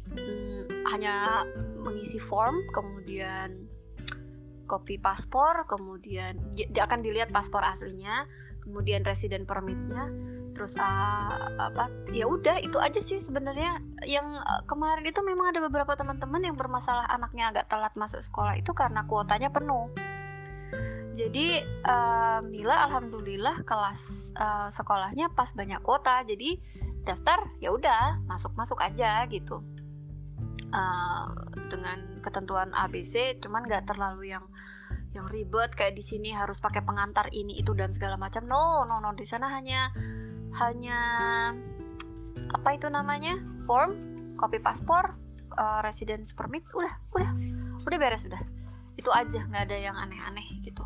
Hmm, 0.06 0.64
hanya 0.96 1.44
mengisi 1.86 2.18
form 2.18 2.66
kemudian 2.74 3.70
kopi 4.66 4.98
paspor 4.98 5.70
kemudian 5.70 6.42
dia 6.52 6.90
akan 6.90 7.06
dilihat 7.06 7.30
paspor 7.30 7.62
aslinya 7.62 8.26
kemudian 8.66 9.06
resident 9.06 9.46
permitnya. 9.46 10.10
Terus 10.58 10.74
uh, 10.80 11.52
apa 11.62 11.92
ya 12.16 12.26
udah 12.26 12.58
itu 12.64 12.82
aja 12.82 12.98
sih 12.98 13.22
sebenarnya. 13.22 13.78
Yang 14.10 14.42
uh, 14.42 14.64
kemarin 14.66 15.06
itu 15.06 15.22
memang 15.22 15.54
ada 15.54 15.62
beberapa 15.62 15.94
teman-teman 15.94 16.42
yang 16.42 16.58
bermasalah 16.58 17.06
anaknya 17.14 17.54
agak 17.54 17.70
telat 17.70 17.94
masuk 17.94 18.26
sekolah 18.26 18.58
itu 18.58 18.74
karena 18.74 19.06
kuotanya 19.06 19.54
penuh. 19.54 19.94
Jadi 21.16 21.64
uh, 21.88 22.44
Mila 22.44 22.92
alhamdulillah 22.92 23.64
kelas 23.64 24.34
uh, 24.36 24.68
sekolahnya 24.68 25.32
pas 25.32 25.52
banyak 25.54 25.80
kuota. 25.86 26.26
Jadi 26.26 26.60
daftar 27.06 27.46
ya 27.62 27.70
udah 27.70 28.26
masuk 28.26 28.52
masuk 28.58 28.82
aja 28.82 29.22
gitu 29.30 29.62
uh, 30.76 31.32
dengan 31.72 32.20
ketentuan 32.20 32.76
ABC 32.76 33.40
cuman 33.40 33.64
nggak 33.64 33.88
terlalu 33.88 34.36
yang 34.36 34.44
yang 35.16 35.32
ribet 35.32 35.72
kayak 35.72 35.96
di 35.96 36.04
sini 36.04 36.36
harus 36.36 36.60
pakai 36.60 36.84
pengantar 36.84 37.32
ini 37.32 37.56
itu 37.56 37.72
dan 37.72 37.96
segala 37.96 38.20
macam. 38.20 38.44
No 38.44 38.84
no 38.84 39.00
no 39.00 39.16
di 39.16 39.24
sana 39.24 39.48
hanya 39.48 39.88
hanya 40.60 41.00
apa 42.52 42.70
itu 42.76 42.92
namanya? 42.92 43.40
Form 43.64 43.96
copy 44.36 44.60
paspor 44.60 45.16
uh, 45.56 45.80
residence 45.80 46.36
permit 46.36 46.68
udah 46.76 46.92
udah 47.16 47.32
udah 47.88 47.98
beres 47.98 48.28
udah. 48.28 48.44
Itu 49.00 49.16
aja 49.16 49.48
nggak 49.48 49.72
ada 49.72 49.78
yang 49.80 49.96
aneh-aneh 49.96 50.60
gitu. 50.68 50.84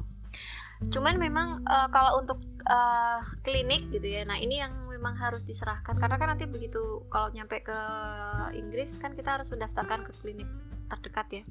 Cuman 0.94 1.18
memang 1.18 1.66
uh, 1.66 1.90
kalau 1.90 2.22
untuk 2.22 2.38
uh, 2.70 3.20
klinik 3.42 3.90
gitu 3.90 4.06
ya 4.06 4.22
nah 4.30 4.38
ini 4.38 4.62
yang 4.62 4.89
memang 5.00 5.16
harus 5.16 5.48
diserahkan. 5.48 5.96
Karena 5.96 6.20
kan 6.20 6.36
nanti 6.36 6.44
begitu 6.44 7.08
kalau 7.08 7.32
nyampe 7.32 7.64
ke 7.64 7.80
Inggris 8.52 9.00
kan 9.00 9.16
kita 9.16 9.40
harus 9.40 9.48
mendaftarkan 9.48 10.04
ke 10.04 10.12
klinik 10.20 10.46
terdekat 10.92 11.28
ya. 11.32 11.44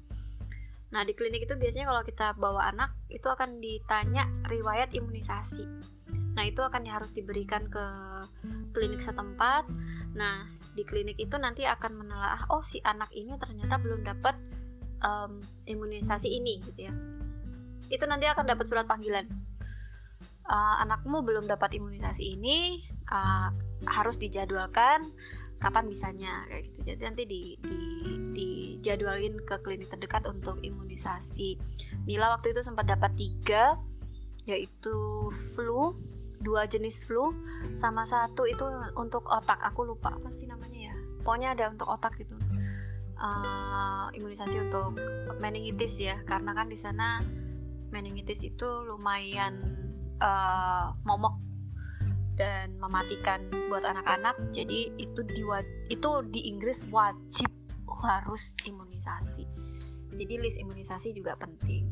Nah 0.92 1.02
di 1.08 1.16
klinik 1.16 1.48
itu 1.48 1.56
biasanya 1.56 1.88
kalau 1.88 2.02
kita 2.04 2.36
bawa 2.36 2.68
anak 2.68 2.92
itu 3.08 3.24
akan 3.24 3.56
ditanya 3.64 4.28
riwayat 4.52 4.92
imunisasi. 4.92 5.64
Nah 6.36 6.44
itu 6.44 6.60
akan 6.60 6.84
harus 6.84 7.16
diberikan 7.16 7.72
ke 7.72 7.84
klinik 8.76 9.00
setempat. 9.00 9.64
Nah 10.12 10.44
di 10.76 10.84
klinik 10.84 11.16
itu 11.16 11.34
nanti 11.40 11.64
akan 11.64 12.04
menelaah 12.04 12.52
oh 12.52 12.60
si 12.60 12.84
anak 12.84 13.08
ini 13.16 13.32
ternyata 13.40 13.80
belum 13.80 14.04
dapat 14.04 14.36
um, 15.00 15.40
imunisasi 15.64 16.28
ini 16.36 16.60
gitu 16.68 16.92
ya. 16.92 16.92
Itu 17.88 18.04
nanti 18.04 18.28
akan 18.28 18.44
dapat 18.44 18.68
surat 18.68 18.84
panggilan. 18.84 19.24
Uh, 20.48 20.80
anakmu 20.80 21.20
belum 21.20 21.44
dapat 21.44 21.76
imunisasi 21.76 22.40
ini 22.40 22.80
uh, 23.12 23.50
harus 23.88 24.16
dijadwalkan 24.20 25.12
kapan 25.58 25.84
bisanya 25.90 26.46
kayak 26.46 26.62
gitu. 26.70 26.78
Jadi 26.94 27.00
nanti 27.02 27.22
di 27.26 27.42
di 27.58 27.80
dijadwalin 28.38 29.42
ke 29.42 29.58
klinik 29.66 29.90
terdekat 29.90 30.22
untuk 30.30 30.62
imunisasi. 30.62 31.58
Mila 32.06 32.38
waktu 32.38 32.54
itu 32.54 32.62
sempat 32.62 32.86
dapat 32.86 33.10
tiga 33.18 33.74
yaitu 34.46 35.28
flu 35.52 35.92
dua 36.38 36.64
jenis 36.70 37.02
flu 37.02 37.34
sama 37.74 38.06
satu 38.06 38.46
itu 38.46 38.64
untuk 38.94 39.26
otak. 39.26 39.58
Aku 39.74 39.82
lupa 39.82 40.14
apa 40.14 40.30
sih 40.32 40.46
namanya 40.46 40.94
ya. 40.94 40.96
Pokoknya 41.26 41.58
ada 41.58 41.74
untuk 41.74 41.90
otak 41.90 42.14
gitu. 42.22 42.38
Uh, 43.18 44.06
imunisasi 44.14 44.62
untuk 44.62 44.94
meningitis 45.42 45.98
ya 45.98 46.22
karena 46.22 46.54
kan 46.54 46.70
di 46.70 46.78
sana 46.78 47.18
meningitis 47.90 48.46
itu 48.46 48.86
lumayan 48.86 49.58
uh, 50.22 50.94
momok 51.02 51.47
dan 52.38 52.78
mematikan 52.78 53.50
buat 53.66 53.82
anak-anak 53.82 54.38
jadi 54.54 54.94
itu 54.96 55.20
di 55.26 55.42
itu 55.90 56.10
di 56.30 56.40
Inggris 56.46 56.86
wajib 56.94 57.50
harus 57.98 58.54
imunisasi. 58.62 59.44
Jadi 60.14 60.34
list 60.38 60.62
imunisasi 60.62 61.12
juga 61.18 61.34
penting. 61.34 61.90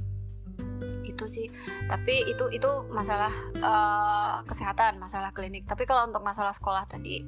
Itu 1.02 1.26
sih. 1.26 1.50
Tapi 1.90 2.30
itu 2.30 2.46
itu 2.54 2.70
masalah 2.94 3.34
uh, 3.60 4.40
kesehatan 4.46 5.02
masalah 5.02 5.34
klinik. 5.34 5.66
Tapi 5.66 5.82
kalau 5.84 6.06
untuk 6.06 6.22
masalah 6.22 6.54
sekolah 6.54 6.86
tadi 6.86 7.26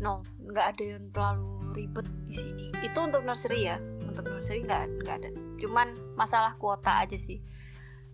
no 0.00 0.24
nggak 0.42 0.66
ada 0.74 0.84
yang 0.98 1.04
terlalu 1.12 1.76
ribet 1.76 2.08
di 2.24 2.34
sini. 2.34 2.66
Itu 2.80 3.04
untuk 3.04 3.22
nursery 3.28 3.68
ya. 3.68 3.76
Untuk 4.08 4.24
nursery 4.24 4.64
nggak 4.64 5.04
nggak 5.04 5.16
ada. 5.22 5.30
Cuman 5.60 6.16
masalah 6.16 6.56
kuota 6.56 7.04
aja 7.04 7.20
sih. 7.20 7.38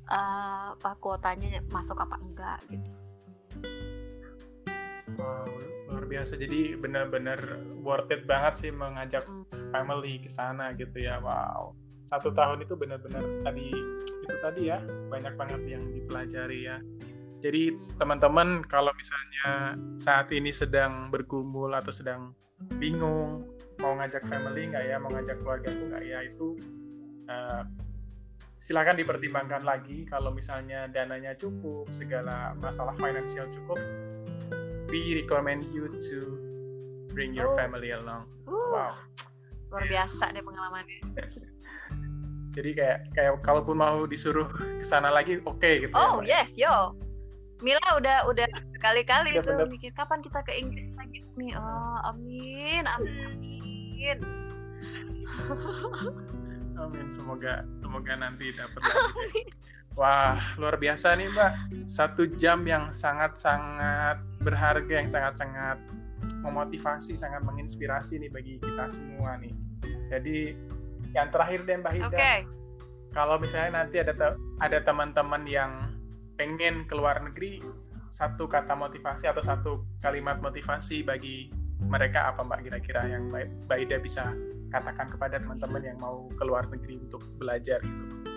Uh, 0.09 0.73
apa 0.73 0.97
kuotanya 1.05 1.61
masuk 1.69 2.01
apa 2.01 2.17
enggak 2.17 2.65
gitu 2.73 2.89
Luar 5.89 6.05
biasa. 6.05 6.37
Jadi 6.37 6.77
benar-benar 6.77 7.41
worth 7.81 8.13
it 8.13 8.29
banget 8.29 8.55
sih 8.67 8.71
mengajak 8.73 9.25
family 9.73 10.21
ke 10.23 10.31
sana 10.31 10.73
gitu 10.77 10.97
ya. 11.01 11.21
Wow. 11.21 11.77
Satu 12.09 12.33
tahun 12.33 12.65
itu 12.65 12.73
benar-benar 12.73 13.21
tadi 13.45 13.69
itu 14.25 14.37
tadi 14.41 14.63
ya 14.73 14.81
banyak 15.13 15.35
banget 15.37 15.61
yang 15.69 15.85
dipelajari 15.93 16.69
ya. 16.69 16.79
Jadi 17.39 17.71
teman-teman 18.01 18.67
kalau 18.67 18.91
misalnya 18.99 19.79
saat 19.95 20.33
ini 20.35 20.51
sedang 20.51 21.13
bergumul 21.15 21.71
atau 21.71 21.95
sedang 21.95 22.35
bingung 22.83 23.47
mau 23.79 23.95
ngajak 23.95 24.27
family 24.27 24.67
nggak 24.75 24.85
ya, 24.91 24.99
mau 24.99 25.13
ngajak 25.15 25.39
keluarga 25.39 25.71
aku 25.71 25.85
nggak 25.87 26.03
ya 26.03 26.19
itu 26.27 26.59
uh, 27.31 27.63
silakan 28.59 28.99
dipertimbangkan 28.99 29.63
lagi 29.63 30.03
kalau 30.11 30.35
misalnya 30.35 30.91
dananya 30.91 31.39
cukup, 31.39 31.87
segala 31.95 32.59
masalah 32.59 32.99
finansial 32.99 33.47
cukup, 33.55 33.79
we 34.89 35.21
recommend 35.21 35.69
you 35.73 35.89
to 36.01 36.19
bring 37.13 37.37
your 37.37 37.53
oh. 37.53 37.57
family 37.57 37.93
along. 37.93 38.25
Uh, 38.49 38.53
wow. 38.73 38.93
Luar 39.69 39.85
biasa 39.85 40.33
deh 40.33 40.41
pengalamannya. 40.41 41.01
Jadi 42.57 42.71
kayak 42.75 42.99
kayak 43.15 43.33
kalaupun 43.45 43.77
mau 43.79 44.09
disuruh 44.09 44.49
ke 44.51 44.83
sana 44.83 45.13
lagi 45.13 45.39
oke 45.45 45.61
okay, 45.61 45.87
gitu 45.87 45.95
ya, 45.95 46.01
Oh 46.01 46.25
ya, 46.25 46.43
yes, 46.43 46.57
yo. 46.57 46.97
Mila 47.63 47.83
udah 47.99 48.27
udah 48.31 48.47
kali-kali 48.79 49.35
tuh 49.43 49.67
mikir 49.67 49.91
kapan 49.95 50.23
kita 50.23 50.43
ke 50.47 50.59
Inggris 50.59 50.89
lagi 50.95 51.23
nih. 51.39 51.55
Oh, 51.59 51.99
amin, 52.07 52.87
amin, 52.87 53.27
amin. 53.35 54.19
amin, 56.79 57.07
semoga 57.11 57.67
semoga 57.83 58.15
nanti 58.15 58.55
dapat 58.55 58.79
lagi. 58.79 59.43
Wah, 59.99 60.39
luar 60.55 60.79
biasa 60.79 61.19
nih 61.19 61.27
Mbak. 61.35 61.53
Satu 61.91 62.31
jam 62.39 62.63
yang 62.63 62.95
sangat-sangat 62.95 64.23
berharga, 64.47 64.95
yang 65.03 65.11
sangat-sangat 65.11 65.75
memotivasi, 66.39 67.19
sangat 67.19 67.43
menginspirasi 67.43 68.23
nih 68.23 68.31
bagi 68.31 68.63
kita 68.63 68.87
semua 68.95 69.35
nih. 69.43 69.51
Jadi 70.07 70.55
yang 71.19 71.35
terakhir 71.35 71.67
deh 71.67 71.83
Mbak 71.83 71.93
Hida. 71.99 72.15
Okay. 72.15 72.39
Kalau 73.11 73.43
misalnya 73.43 73.83
nanti 73.83 73.99
ada 73.99 74.39
ada 74.63 74.79
teman-teman 74.87 75.43
yang 75.51 75.91
pengen 76.39 76.87
keluar 76.87 77.19
negeri, 77.19 77.59
satu 78.07 78.47
kata 78.47 78.79
motivasi 78.79 79.27
atau 79.27 79.43
satu 79.43 79.83
kalimat 79.99 80.39
motivasi 80.39 81.03
bagi 81.03 81.51
mereka 81.83 82.31
apa 82.31 82.47
Mbak 82.47 82.71
kira-kira 82.71 83.03
yang 83.11 83.35
Mbak 83.35 83.79
Ida 83.83 83.99
bisa 83.99 84.31
katakan 84.71 85.11
kepada 85.11 85.43
teman-teman 85.43 85.83
yang 85.83 85.99
mau 85.99 86.31
keluar 86.39 86.71
negeri 86.71 87.03
untuk 87.03 87.27
belajar 87.35 87.83
gitu? 87.83 88.28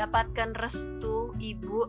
Dapatkan 0.00 0.56
restu 0.56 1.36
ibu 1.36 1.84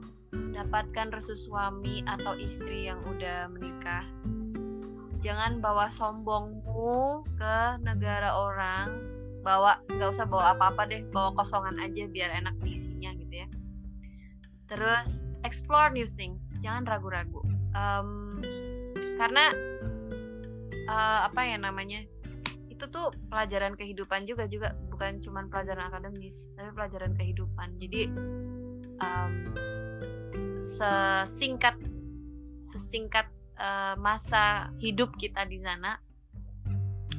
dapatkan 0.51 1.15
restu 1.15 1.35
suami 1.35 2.03
atau 2.03 2.35
istri 2.35 2.91
yang 2.91 2.99
udah 3.07 3.47
menikah. 3.47 4.03
Jangan 5.23 5.63
bawa 5.63 5.87
sombongmu 5.87 7.23
ke 7.39 7.57
negara 7.79 8.35
orang 8.35 8.91
bawa 9.47 9.79
nggak 9.87 10.11
usah 10.11 10.27
bawa 10.27 10.53
apa-apa 10.53 10.91
deh 10.91 11.01
bawa 11.15 11.31
kosongan 11.39 11.79
aja 11.79 12.03
biar 12.11 12.35
enak 12.35 12.55
diisinya 12.59 13.15
gitu 13.15 13.47
ya. 13.47 13.47
Terus 14.67 15.23
explore 15.47 15.95
new 15.95 16.07
things 16.19 16.59
jangan 16.59 16.83
ragu-ragu. 16.83 17.39
Um, 17.71 18.43
karena 19.15 19.55
uh, 20.91 21.31
apa 21.31 21.47
ya 21.47 21.55
namanya 21.55 22.03
itu 22.67 22.83
tuh 22.91 23.13
pelajaran 23.31 23.79
kehidupan 23.79 24.27
juga 24.27 24.51
juga 24.51 24.75
bukan 25.01 25.17
cuma 25.17 25.41
pelajaran 25.49 25.89
akademis 25.89 26.45
tapi 26.53 26.69
pelajaran 26.77 27.17
kehidupan. 27.17 27.73
Jadi 27.81 28.05
um, 29.01 29.33
sesingkat 30.61 31.73
sesingkat 32.61 33.25
uh, 33.57 33.97
masa 33.97 34.69
hidup 34.77 35.09
kita 35.17 35.41
di 35.49 35.57
sana 35.57 35.97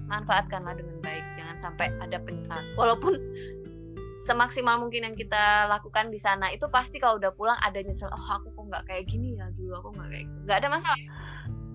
manfaatkanlah 0.07 0.79
dengan 0.79 0.95
baik. 1.03 1.27
Jangan 1.35 1.59
sampai 1.59 1.91
ada 1.99 2.23
penyesalan. 2.23 2.63
Walaupun 2.79 3.19
semaksimal 4.31 4.79
mungkin 4.79 5.03
yang 5.03 5.19
kita 5.19 5.67
lakukan 5.67 6.15
di 6.15 6.23
sana 6.23 6.55
itu 6.55 6.71
pasti 6.71 7.03
kalau 7.03 7.19
udah 7.19 7.35
pulang 7.35 7.59
ada 7.67 7.83
nyesel 7.83 8.07
oh 8.15 8.27
aku 8.31 8.55
kok 8.55 8.65
nggak 8.71 8.85
kayak 8.87 9.11
gini 9.11 9.35
ya 9.35 9.51
dulu 9.59 9.83
aku 9.83 9.89
nggak 9.99 10.07
kayak 10.15 10.25
gitu. 10.31 10.39
Nggak 10.47 10.59
ada 10.63 10.69
masalah. 10.71 11.03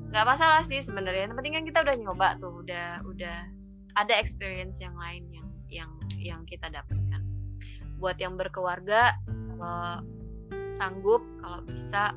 Nggak 0.08 0.24
masalah 0.32 0.62
sih 0.63 0.80
sebenarnya. 0.80 1.28
Yang 1.28 1.36
penting 1.36 1.54
kan 1.60 1.63
kita 1.67 1.80
udah 1.84 1.96
nyoba 2.00 2.28
tuh 2.39 2.63
udah 2.63 3.04
udah 3.04 3.38
ada 4.00 4.13
experience 4.15 4.80
yang 4.80 4.96
lain 4.96 5.28
yang 5.36 5.47
yang 5.69 5.91
yang 6.17 6.41
kita 6.47 6.67
dapatkan. 6.71 7.21
Buat 7.97 8.17
yang 8.21 8.38
berkeluarga 8.38 9.15
kalau 9.25 10.06
sanggup 10.77 11.25
kalau 11.41 11.60
bisa 11.65 12.13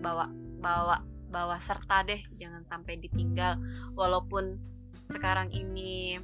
bawa 0.00 0.28
bawa 0.60 1.00
bawa 1.30 1.56
serta 1.62 2.04
deh 2.04 2.20
jangan 2.36 2.66
sampai 2.66 2.98
ditinggal. 3.00 3.56
Walaupun 3.96 4.58
sekarang 5.10 5.50
ini 5.50 6.18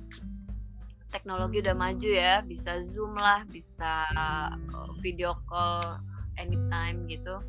teknologi 1.10 1.62
udah 1.62 1.76
maju 1.78 2.10
ya 2.10 2.42
bisa 2.42 2.82
zoom 2.82 3.14
lah 3.16 3.46
bisa 3.48 4.04
uh, 4.14 4.52
video 5.00 5.38
call 5.48 5.82
anytime 6.36 7.06
gitu. 7.08 7.40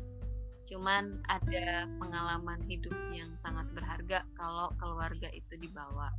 Cuman 0.68 1.24
ada 1.28 1.88
pengalaman 1.96 2.60
hidup 2.68 2.94
yang 3.12 3.28
sangat 3.40 3.64
berharga 3.72 4.24
kalau 4.36 4.72
keluarga 4.76 5.28
itu 5.32 5.56
dibawa. 5.56 6.12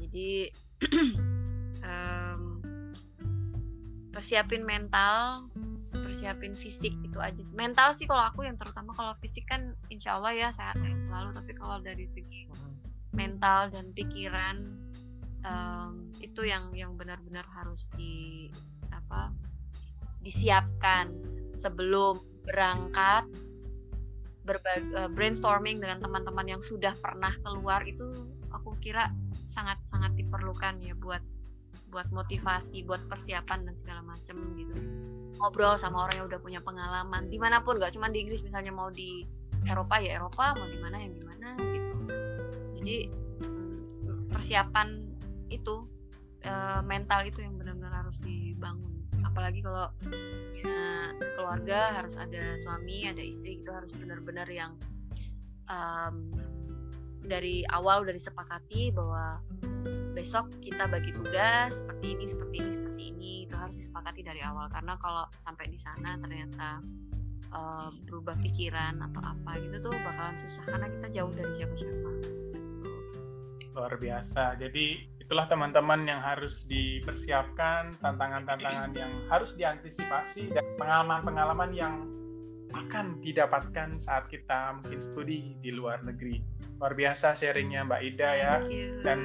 Jadi 0.00 0.48
um, 1.86 2.40
persiapin 4.10 4.64
mental 4.64 5.46
persiapin 5.90 6.58
fisik 6.58 6.90
itu 7.06 7.18
aja 7.22 7.38
mental 7.54 7.94
sih 7.94 8.08
kalau 8.08 8.26
aku 8.26 8.42
yang 8.42 8.58
terutama 8.58 8.90
kalau 8.98 9.14
fisik 9.22 9.46
kan 9.46 9.78
insya 9.94 10.18
Allah 10.18 10.34
ya 10.34 10.48
sehat 10.50 10.74
selalu. 11.10 11.34
Tapi 11.34 11.52
kalau 11.58 11.76
dari 11.82 12.06
segi 12.06 12.46
mental 13.10 13.74
dan 13.74 13.90
pikiran 13.90 14.62
um, 15.42 16.06
itu 16.22 16.46
yang 16.46 16.70
yang 16.70 16.94
benar-benar 16.94 17.42
harus 17.50 17.90
di 17.98 18.46
apa 18.94 19.34
disiapkan 20.22 21.10
sebelum 21.58 22.22
berangkat 22.46 23.26
berbagi, 24.46 24.88
eh, 24.96 25.10
brainstorming 25.10 25.82
dengan 25.82 26.00
teman-teman 26.00 26.46
yang 26.56 26.62
sudah 26.64 26.96
pernah 26.96 27.34
keluar 27.44 27.84
itu 27.84 28.08
aku 28.60 28.76
kira 28.84 29.08
sangat 29.48 29.80
sangat 29.88 30.12
diperlukan 30.20 30.76
ya 30.84 30.92
buat 31.00 31.24
buat 31.90 32.06
motivasi 32.12 32.86
buat 32.86 33.02
persiapan 33.10 33.66
dan 33.66 33.74
segala 33.74 34.04
macam 34.04 34.36
gitu. 34.54 34.76
Ngobrol 35.40 35.74
sama 35.80 36.06
orang 36.06 36.22
yang 36.22 36.26
udah 36.28 36.40
punya 36.44 36.60
pengalaman 36.60 37.26
di 37.32 37.40
mana 37.40 37.64
pun 37.64 37.80
nggak 37.80 37.96
cuma 37.96 38.12
di 38.12 38.22
Inggris 38.22 38.44
misalnya 38.44 38.70
mau 38.70 38.92
di 38.92 39.24
Eropa 39.66 39.98
ya 39.98 40.20
Eropa 40.20 40.54
mau 40.54 40.68
di 40.68 40.78
mana 40.78 40.96
yang 41.00 41.12
di 41.16 41.22
mana 41.24 41.48
gitu. 41.58 41.94
Jadi 42.78 42.96
persiapan 44.30 44.88
itu 45.50 45.88
e, 46.44 46.52
mental 46.86 47.26
itu 47.26 47.42
yang 47.42 47.58
benar-benar 47.58 48.06
harus 48.06 48.20
dibangun. 48.22 48.94
Apalagi 49.26 49.60
kalau 49.64 49.90
ya, 50.54 51.10
keluarga 51.36 51.96
harus 51.98 52.14
ada 52.14 52.54
suami 52.60 53.08
ada 53.08 53.20
istri 53.20 53.60
itu 53.60 53.70
harus 53.72 53.90
benar-benar 53.98 54.46
yang 54.46 54.78
um, 55.66 56.30
dari 57.24 57.62
awal 57.70 58.04
udah 58.04 58.14
disepakati 58.14 58.90
bahwa 58.94 59.38
besok 60.16 60.50
kita 60.60 60.90
bagi 60.90 61.14
tugas 61.14 61.80
seperti 61.80 62.18
ini 62.18 62.24
seperti 62.26 62.54
ini 62.60 62.70
seperti 62.74 63.02
ini 63.14 63.32
itu 63.46 63.54
harus 63.54 63.76
disepakati 63.78 64.20
dari 64.26 64.42
awal 64.42 64.66
karena 64.68 64.98
kalau 64.98 65.24
sampai 65.46 65.70
di 65.70 65.78
sana 65.78 66.18
ternyata 66.18 66.82
uh, 67.54 67.88
berubah 68.08 68.34
pikiran 68.42 68.98
atau 69.00 69.22
apa 69.22 69.60
gitu 69.62 69.90
tuh 69.90 69.94
bakalan 70.02 70.36
susah 70.36 70.64
karena 70.66 70.86
kita 70.90 71.06
jauh 71.14 71.32
dari 71.32 71.52
siapa-siapa 71.54 72.10
luar 73.80 73.96
biasa. 73.96 74.58
Jadi 74.58 75.08
itulah 75.22 75.46
teman-teman 75.46 76.04
yang 76.04 76.20
harus 76.20 76.66
dipersiapkan, 76.66 77.94
tantangan-tantangan 78.02 78.90
yang 78.98 79.12
harus 79.30 79.54
diantisipasi 79.54 80.50
dan 80.50 80.66
pengalaman-pengalaman 80.76 81.70
yang 81.72 81.94
akan 82.70 83.18
didapatkan 83.18 83.98
saat 83.98 84.30
kita 84.30 84.78
mungkin 84.78 85.00
studi 85.02 85.58
di 85.58 85.70
luar 85.74 86.02
negeri. 86.06 86.38
Luar 86.78 86.94
biasa 86.94 87.34
sharingnya 87.34 87.86
Mbak 87.86 88.00
Ida 88.14 88.30
ya. 88.38 88.54
Dan 89.02 89.18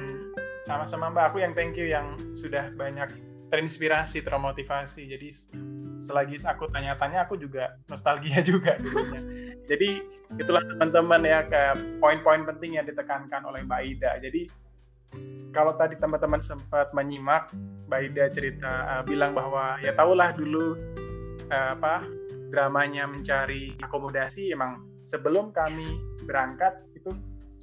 sama-sama 0.66 1.10
Mbak 1.14 1.24
aku 1.32 1.38
yang 1.42 1.52
thank 1.54 1.78
you 1.78 1.86
yang 1.86 2.18
sudah 2.34 2.74
banyak 2.74 3.08
terinspirasi, 3.50 4.26
termotivasi. 4.26 5.06
Jadi 5.06 5.28
selagi 5.96 6.36
aku 6.44 6.68
tanya-tanya 6.68 7.24
aku 7.24 7.38
juga 7.38 7.78
nostalgia 7.88 8.42
juga 8.42 8.76
dulunya. 8.76 9.20
Jadi 9.70 10.02
itulah 10.38 10.62
teman-teman 10.62 11.22
ya 11.26 11.40
ke 11.46 11.62
poin-poin 11.98 12.46
penting 12.46 12.78
yang 12.78 12.86
ditekankan 12.86 13.42
oleh 13.46 13.62
Mbak 13.66 13.82
Ida. 13.82 14.12
Jadi 14.22 14.42
kalau 15.54 15.72
tadi 15.74 15.96
teman-teman 15.96 16.42
sempat 16.42 16.92
menyimak 16.92 17.50
Mbak 17.88 18.00
Ida 18.12 18.24
cerita 18.30 18.72
uh, 18.90 19.02
bilang 19.06 19.32
bahwa 19.32 19.78
ya 19.80 19.94
tahulah 19.96 20.34
dulu 20.36 20.76
uh, 21.48 21.70
apa 21.78 22.04
dramanya 22.50 23.10
mencari 23.10 23.74
akomodasi 23.82 24.54
emang 24.54 24.82
sebelum 25.06 25.50
kami 25.54 25.98
berangkat 26.26 26.74
itu 26.94 27.14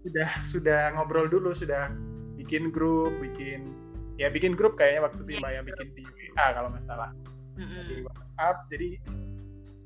sudah 0.04 0.30
sudah 0.44 0.82
ngobrol 0.96 1.28
dulu 1.28 1.56
sudah 1.56 1.92
bikin 2.36 2.72
grup 2.72 3.12
bikin 3.24 3.72
ya 4.20 4.28
bikin 4.28 4.54
grup 4.54 4.76
kayaknya 4.76 5.08
waktu 5.08 5.22
itu 5.26 5.40
yeah. 5.40 5.60
yang 5.60 5.66
bikin 5.66 5.88
di 5.96 6.04
WA 6.04 6.48
kalau 6.54 6.70
nggak 6.72 6.86
salah. 6.86 7.12
Mm-hmm. 7.54 7.86
di 7.86 7.96
WhatsApp 8.02 8.66
jadi 8.74 8.90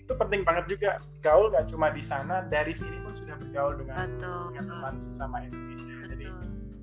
itu 0.08 0.14
penting 0.16 0.48
banget 0.48 0.72
juga. 0.72 1.04
Gaul 1.20 1.52
nggak 1.52 1.68
cuma 1.68 1.92
di 1.92 2.00
sana 2.00 2.40
dari 2.48 2.72
sini 2.72 2.96
pun 3.04 3.12
sudah 3.12 3.36
bergaul 3.36 3.76
dengan, 3.76 4.08
dengan 4.24 4.64
teman 4.72 4.96
sesama 5.04 5.44
Indonesia. 5.44 5.92
Betul. 5.92 6.16
jadi 6.16 6.26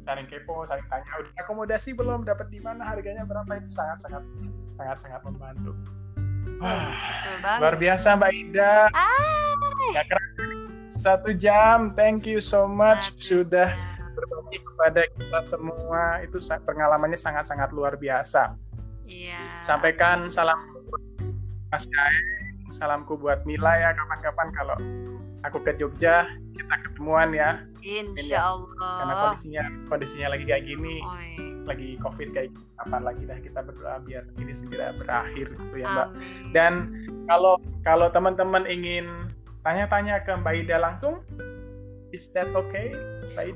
saling 0.04 0.28
kepo 0.28 0.68
saling 0.68 0.84
tanya 0.92 1.08
udah 1.24 1.32
akomodasi 1.40 1.96
belum? 1.96 2.28
Dapat 2.28 2.52
di 2.52 2.60
mana? 2.60 2.84
Harganya 2.84 3.24
berapa? 3.24 3.48
Itu 3.56 3.72
sangat 3.72 4.04
sangat 4.04 4.20
sangat 4.76 5.00
sangat 5.00 5.24
membantu 5.24 5.72
Wah, 6.60 6.92
luar 7.60 7.76
biasa 7.76 8.16
Mbak 8.16 8.32
Ida 8.32 8.88
ah. 8.88 9.52
ya 9.92 10.02
keren 10.08 10.30
satu 10.88 11.34
jam 11.34 11.92
thank 11.92 12.24
you 12.24 12.40
so 12.40 12.64
much 12.64 13.12
sudah 13.20 13.74
berbagi 14.14 14.58
kepada 14.62 15.02
kita 15.10 15.40
semua 15.44 16.22
itu 16.22 16.38
pengalamannya 16.64 17.18
sangat-sangat 17.18 17.74
luar 17.74 17.98
biasa. 17.98 18.54
Iya. 19.10 19.60
Sampaikan 19.60 20.30
salam 20.30 20.56
Mas 21.68 21.84
Jaeng, 21.90 22.70
salamku 22.70 23.18
buat 23.18 23.42
Mila 23.44 23.74
ya 23.74 23.90
kapan-kapan 23.92 24.48
kalau 24.54 24.76
aku 25.42 25.58
ke 25.60 25.74
Jogja 25.76 26.30
kita 26.54 26.74
ketemuan 26.88 27.34
ya. 27.34 27.60
Insya 27.82 28.54
Allah. 28.54 28.94
Karena 29.02 29.14
kondisinya 29.26 29.64
kondisinya 29.90 30.28
lagi 30.32 30.44
kayak 30.46 30.64
gini, 30.64 30.94
oh, 31.02 31.18
lagi 31.66 31.88
COVID 32.00 32.28
kayak 32.32 32.48
gini. 32.54 32.64
Kapan 32.84 33.02
lagi 33.02 33.22
dah 33.24 33.38
kita 33.40 33.60
berdoa 33.64 33.96
biar 34.04 34.28
ini 34.36 34.52
segera 34.52 34.92
berakhir 34.92 35.56
gitu 35.56 35.76
ya 35.80 35.88
Mbak. 35.88 36.08
Amin. 36.12 36.52
Dan 36.52 36.72
kalau 37.24 37.56
kalau 37.80 38.12
teman-teman 38.12 38.68
ingin 38.68 39.32
tanya-tanya 39.64 40.20
ke 40.20 40.36
Mbak 40.36 40.54
Ida 40.68 40.76
langsung, 40.76 41.24
is 42.12 42.28
that 42.36 42.52
okay? 42.52 42.92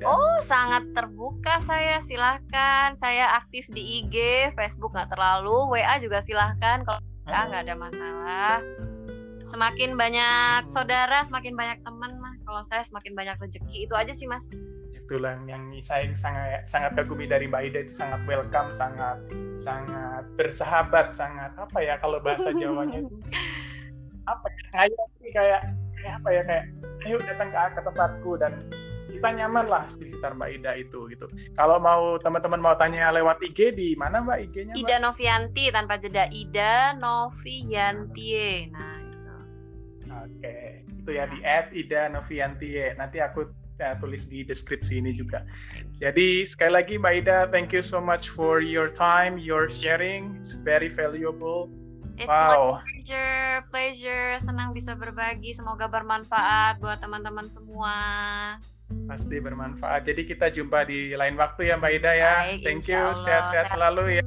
Oh, 0.03 0.39
sangat 0.43 0.91
terbuka 0.91 1.63
saya. 1.63 2.03
Silahkan. 2.03 2.99
Saya 2.99 3.39
aktif 3.39 3.71
di 3.71 4.03
IG, 4.03 4.51
Facebook 4.59 4.91
nggak 4.91 5.15
terlalu. 5.15 5.79
WA 5.79 5.95
juga 6.03 6.19
silahkan. 6.19 6.83
Kalau 6.83 6.99
nggak 7.31 7.63
ada 7.63 7.75
masalah. 7.79 8.57
Semakin 9.47 9.95
banyak 9.97 10.69
saudara, 10.69 11.23
semakin 11.25 11.55
banyak 11.55 11.79
teman 11.87 12.11
mah. 12.19 12.35
Kalau 12.43 12.63
saya 12.67 12.83
semakin 12.85 13.15
banyak 13.15 13.37
rezeki. 13.39 13.87
Itu 13.87 13.95
aja 13.95 14.13
sih, 14.13 14.27
Mas. 14.27 14.45
Itulah 14.99 15.39
yang 15.47 15.71
saya 15.81 16.11
sangat 16.13 16.67
sangat 16.67 16.99
kagumi 16.99 17.31
dari 17.31 17.47
Mbak 17.47 17.63
Ida 17.71 17.79
itu 17.87 17.95
sangat 17.95 18.21
welcome, 18.27 18.75
sangat 18.75 19.19
sangat 19.57 20.27
bersahabat, 20.35 21.15
sangat 21.15 21.55
apa 21.55 21.79
ya 21.79 21.95
kalau 22.03 22.19
bahasa 22.19 22.51
Jawanya 22.55 23.07
itu 23.07 23.17
apa 24.33 24.47
ya 24.51 24.65
kayak 24.75 25.07
kayak 25.33 25.61
kayak 25.97 26.15
apa 26.21 26.29
ya 26.29 26.43
kayak 26.45 26.65
ayo 27.07 27.17
datang 27.23 27.49
ke, 27.49 27.59
ke 27.79 27.81
tempatku 27.87 28.33
dan 28.37 28.53
kita 29.09 29.29
nyaman 29.35 29.67
lah 29.67 29.85
di 29.89 30.07
sekitar 30.07 30.37
Mbak 30.37 30.51
Ida 30.61 30.73
itu 30.79 31.09
gitu. 31.11 31.27
Kalau 31.57 31.81
mau 31.81 32.21
teman-teman 32.21 32.61
mau 32.61 32.77
tanya 32.77 33.11
lewat 33.11 33.41
IG 33.43 33.75
di 33.75 33.89
mana 33.99 34.23
Mbak 34.23 34.39
IG-nya? 34.47 34.73
Ida 34.79 34.97
Novianti 35.01 35.65
tanpa 35.73 35.99
jeda 35.99 36.29
Ida 36.31 36.95
Novianti. 37.01 38.69
Nah 38.71 38.97
itu. 39.03 39.35
Oke, 40.13 40.87
itu 40.87 41.11
ya 41.11 41.25
di 41.27 41.39
add 41.43 41.73
Ida 41.75 42.13
Novianti. 42.13 42.79
Nanti 42.95 43.19
aku 43.19 43.49
ya, 43.79 43.95
tulis 43.97 44.27
di 44.27 44.43
deskripsi 44.43 44.99
ini 44.99 45.15
juga. 45.15 45.47
Jadi 46.03 46.43
sekali 46.45 46.73
lagi 46.75 46.95
Mbak 46.99 47.15
Ida, 47.25 47.39
thank 47.49 47.71
you 47.71 47.83
so 47.83 48.03
much 48.03 48.31
for 48.35 48.59
your 48.59 48.91
time, 48.91 49.39
your 49.39 49.71
sharing. 49.71 50.37
It's 50.39 50.59
very 50.61 50.91
valuable. 50.91 51.71
It's 52.19 52.27
wow. 52.27 52.83
my 52.83 52.83
pleasure, 52.83 53.47
pleasure. 53.71 54.29
Senang 54.43 54.75
bisa 54.75 54.99
berbagi. 54.99 55.55
Semoga 55.55 55.87
bermanfaat 55.87 56.83
buat 56.83 56.99
teman-teman 56.99 57.47
semua. 57.47 57.95
Pasti 59.07 59.39
bermanfaat. 59.39 60.03
Jadi 60.03 60.27
kita 60.27 60.51
jumpa 60.51 60.83
di 60.83 61.15
lain 61.15 61.39
waktu 61.39 61.71
ya 61.71 61.79
Mbak 61.79 61.93
Ida 62.03 62.13
ya. 62.19 62.33
Baik, 62.43 62.67
Thank 62.67 62.91
you. 62.91 63.15
Sehat-sehat 63.15 63.71
selalu 63.71 64.19
ya. 64.19 64.27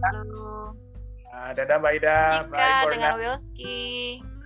Nah, 1.35 1.51
dadah 1.51 1.77
Mbak 1.83 1.93
Ida. 1.99 2.19
Jika 2.47 2.55
Bye 2.55 2.91
dengan 2.95 3.13
Wilski. 3.19 3.79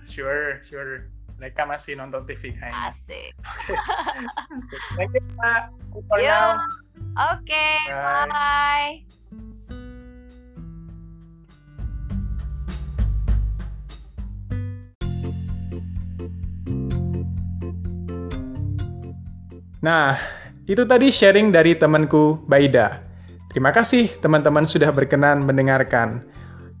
Sure, 0.02 0.58
sure. 0.66 1.06
Mereka 1.36 1.68
masih 1.68 2.00
nonton 2.00 2.24
TV 2.24 2.56
kayaknya. 2.56 2.88
Asik. 2.88 3.36
Asik. 3.44 4.80
Thank 4.96 5.12
you, 5.12 5.22
Mbak. 5.36 5.62
Oke, 5.92 6.32
okay, 7.12 7.76
bye. 7.92 8.24
bye. 8.28 8.92
Nah, 19.84 20.16
itu 20.64 20.82
tadi 20.88 21.12
sharing 21.12 21.52
dari 21.52 21.76
temanku 21.76 22.42
Baida. 22.48 23.04
Terima 23.52 23.70
kasih 23.76 24.08
teman-teman 24.24 24.64
sudah 24.64 24.88
berkenan 24.88 25.44
mendengarkan. 25.44 26.24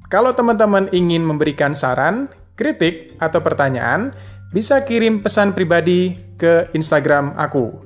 Kalau 0.08 0.32
teman-teman 0.32 0.88
ingin 0.96 1.22
memberikan 1.22 1.76
saran, 1.76 2.26
kritik, 2.56 3.14
atau 3.20 3.38
pertanyaan, 3.44 4.16
bisa 4.56 4.80
kirim 4.80 5.20
pesan 5.20 5.52
pribadi 5.52 6.16
ke 6.40 6.72
Instagram 6.72 7.36
aku. 7.36 7.76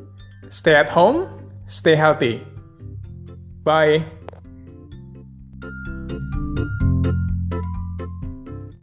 Stay 0.55 0.79
at 0.79 0.87
home, 0.87 1.27
stay 1.67 1.99
healthy. 1.99 2.47
Bye. 3.67 4.20